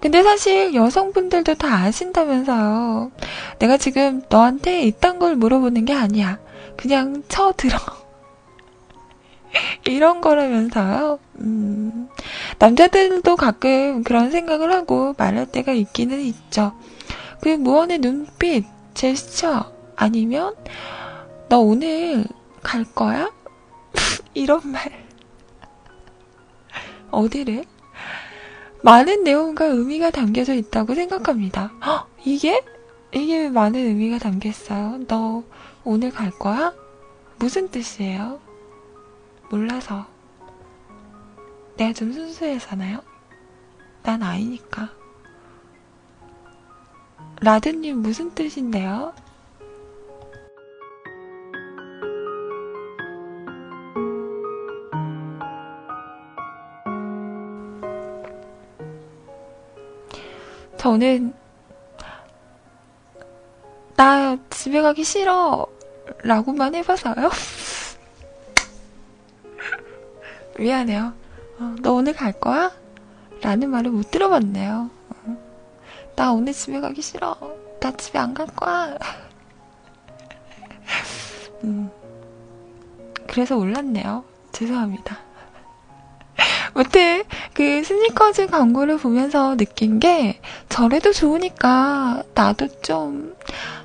[0.00, 3.10] 근데 사실 여성분들도 다 아신다면서요.
[3.58, 6.38] 내가 지금 너한테 이딴 걸 물어보는 게 아니야.
[6.76, 7.78] 그냥 쳐들어.
[9.86, 11.18] 이런 거라면서요.
[11.40, 12.08] 음,
[12.58, 16.72] 남자들도 가끔 그런 생각을 하고 말할 때가 있기는 있죠.
[17.40, 20.54] 그 무언의 눈빛, 제스처, 아니면
[21.48, 22.24] 너 오늘
[22.62, 23.30] 갈 거야?
[24.34, 24.90] 이런 말.
[27.10, 27.64] 어디를?
[28.82, 31.72] 많은 내용과 의미가 담겨져 있다고 생각합니다.
[31.84, 32.62] 헉, 이게?
[33.12, 35.00] 이게 왜 많은 의미가 담겨 있어요?
[35.06, 35.42] 너
[35.84, 36.72] 오늘 갈 거야?
[37.38, 38.38] 무슨 뜻이에요?
[39.50, 40.06] 몰라서.
[41.80, 43.00] 내가 좀 순수해서나요?
[44.02, 44.90] 난 아이니까.
[47.40, 49.14] 라드님 무슨 뜻인데요?
[60.76, 61.32] 저는
[63.96, 65.66] 나 집에 가기 싫어
[66.24, 67.30] 라고만 해봐서요.
[70.58, 71.19] 미안해요.
[71.60, 72.72] 어, 너 오늘 갈 거야?
[73.42, 74.90] 라는 말을 못 들어봤네요.
[75.10, 75.36] 어,
[76.16, 77.36] 나 오늘 집에 가기 싫어.
[77.80, 78.96] 나 집에 안 갈 거야.
[81.64, 81.90] 음,
[83.26, 84.24] 그래서 올랐네요.
[84.52, 85.18] 죄송합니다.
[86.74, 87.22] 무튼
[87.54, 93.36] 그 스니커즈 광고를 보면서 느낀 게 저래도 좋으니까 나도 좀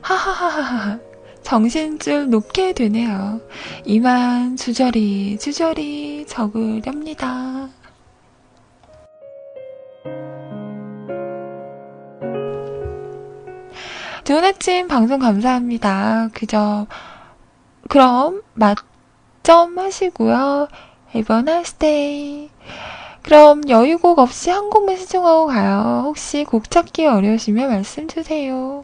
[0.01, 0.99] 하하하하
[1.45, 3.39] 정신줄 놓게 되네요.
[3.85, 7.69] 이만 주저리 주저리 적으렵니다.
[14.23, 16.29] 좋은 아침 방송 감사합니다.
[16.33, 16.87] 그저
[17.89, 20.67] 그럼 맛점 하시고요.
[21.13, 22.49] Nice day.
[23.21, 26.05] 그럼 여유곡 없이 한 곡만 시청하고 가요.
[26.05, 28.83] 혹시 곡 찾기 어려우시면 말씀 주세요.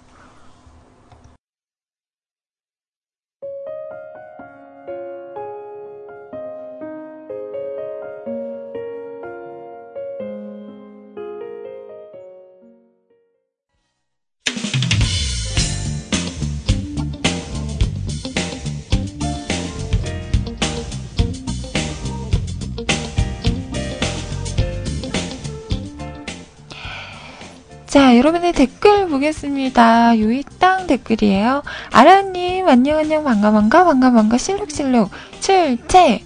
[28.22, 30.19] 여러분의 댓글 보겠습니다.
[30.19, 31.64] 요이땅 댓글이에요.
[31.89, 36.22] 아라님, 안녕, 안녕, 반가, 반가, 반가, 반가, 실룩실룩, 출첵.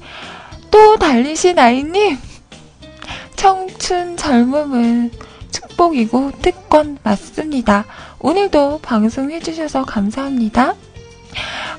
[0.69, 2.17] 또 달리신 아이님.
[3.37, 5.11] 청춘 젊음은
[5.53, 7.85] 축복이고 특권 맞습니다.
[8.19, 10.75] 오늘도 방송해주셔서 감사합니다.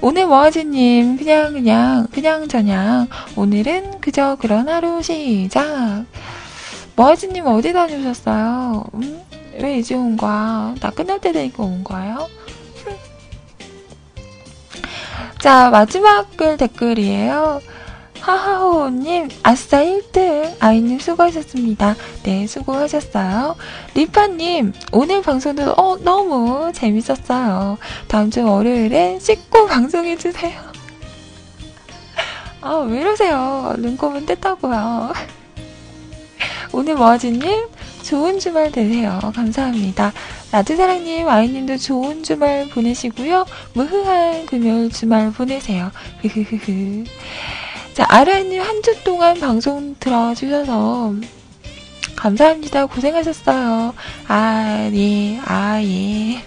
[0.00, 3.08] 오늘 모아지님, 그냥, 그냥, 그냥 저냥.
[3.36, 6.06] 오늘은 그저 그런 하루 시작.
[6.96, 8.84] 모아지님 어디 다녀오셨어요?
[8.94, 9.25] 음?
[9.60, 10.74] 왜 이제 온 거야?
[10.80, 12.28] 나 끝날 때 되니까 온 거예요?
[15.38, 17.60] 자, 마지막 글 댓글이에요.
[18.20, 20.56] 하하호님, 아싸 1등.
[20.58, 21.94] 아이님 수고하셨습니다.
[22.24, 23.54] 네, 수고하셨어요.
[23.94, 27.78] 리파님, 오늘 방송도 어, 너무 재밌었어요.
[28.08, 30.60] 다음 주 월요일엔 씻고 방송해주세요.
[32.62, 33.74] 아, 왜 이러세요?
[33.78, 35.12] 눈곱은 뗐다고요.
[36.72, 37.68] 오늘 머아지님,
[38.06, 39.18] 좋은 주말 되세요.
[39.34, 40.12] 감사합니다.
[40.52, 43.44] 라드사랑님, 아이님도 좋은 주말 보내시고요.
[43.74, 45.90] 무흐한 금요일 주말 보내세요.
[46.22, 47.04] 흐흐흐흐.
[47.94, 51.14] 자, 아라님 한 주 동안 방송 들어주셔서
[52.14, 52.86] 감사합니다.
[52.86, 53.94] 고생하셨어요.
[54.28, 56.42] 아, 예, 아, 예.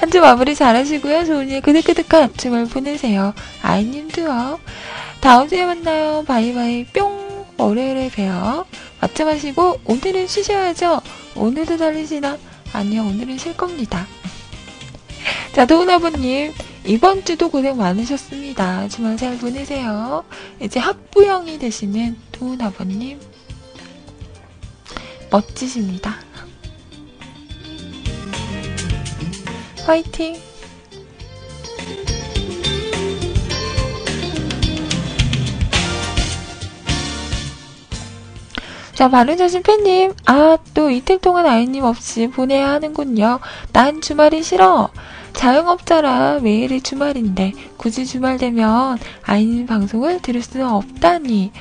[0.00, 1.24] 한 주 마무리 잘 하시고요.
[1.24, 3.32] 좋은 일 그득그득한 주말 보내세요.
[3.62, 4.58] 아이님도요.
[5.20, 6.24] 다음 주에 만나요.
[6.26, 7.27] 바이바이 뿅.
[7.58, 8.66] 월요일에 봬요.
[9.00, 11.02] 맞지 마시고 오늘은 쉬셔야죠.
[11.34, 12.38] 오늘도 달리시나?
[12.72, 14.06] 아니요, 오늘은 쉴 겁니다.
[15.52, 16.54] 자, 도훈아버님
[16.86, 18.88] 이번 주도 고생 많으셨습니다.
[18.88, 20.24] 주말 잘 보내세요.
[20.60, 23.20] 이제 학부형이 되시는 도훈아버님
[25.30, 26.16] 멋지십니다.
[29.84, 30.47] 화이팅!
[38.98, 40.12] 자, 바른자신 팬님.
[40.26, 43.38] 아, 또 이틀 동안 아이님 없이 보내야 하는군요.
[43.72, 44.90] 난 주말이 싫어.
[45.34, 51.52] 자영업자라 매일이 주말인데, 굳이 주말 되면 아이님 방송을 들을 수 없다니.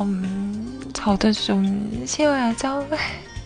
[0.00, 2.88] 음, 저도 좀 쉬어야죠.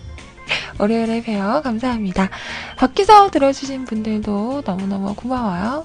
[0.81, 1.61] 월요일에 봬요.
[1.63, 2.31] 감사합니다.
[2.79, 5.85] 밖에서 들어주신 분들도 너무너무 고마워요.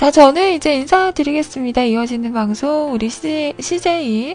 [0.00, 1.82] 자, 저는 이제 인사드리겠습니다.
[1.82, 4.34] 이어지는 방송, 우리 CJ, CJ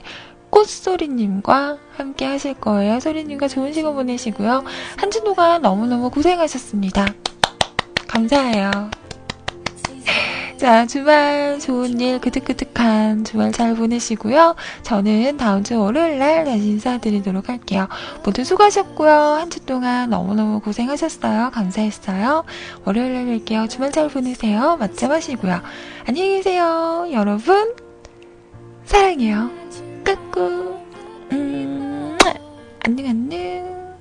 [0.51, 2.99] 꽃소리님과 함께 하실 거예요.
[2.99, 4.63] 소리님과 좋은 시간 보내시고요.
[4.95, 7.07] 한 주 동안 너무너무 고생하셨습니다.
[8.07, 8.91] 감사해요.
[10.57, 14.55] 자, 주말 좋은 일, 그득그득한 주말 잘 보내시고요.
[14.83, 17.87] 저는 다음 주 월요일 날 다시 인사드리도록 할게요.
[18.23, 19.11] 모두 수고하셨고요.
[19.11, 21.51] 한 주 동안 너무너무 고생하셨어요.
[21.51, 22.45] 감사했어요.
[22.85, 23.69] 월요일 날 뵐게요.
[23.69, 24.77] 주말 잘 보내세요.
[24.77, 25.61] 맛점 하시고요.
[26.07, 27.05] 안녕히 계세요.
[27.11, 27.73] 여러분,
[28.85, 29.49] 사랑해요.
[30.03, 30.77] 까꾸.
[31.33, 32.17] 음,
[32.85, 33.95] 안녕, 안녕.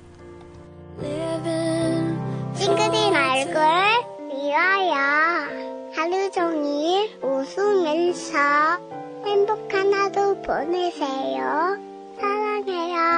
[2.55, 3.61] 찡그린 얼굴
[4.29, 5.74] 미워요.
[5.95, 8.37] 하루 종일 웃으면서
[9.25, 11.77] 행복한 하루 보내세요.
[12.19, 13.15] 사랑해요.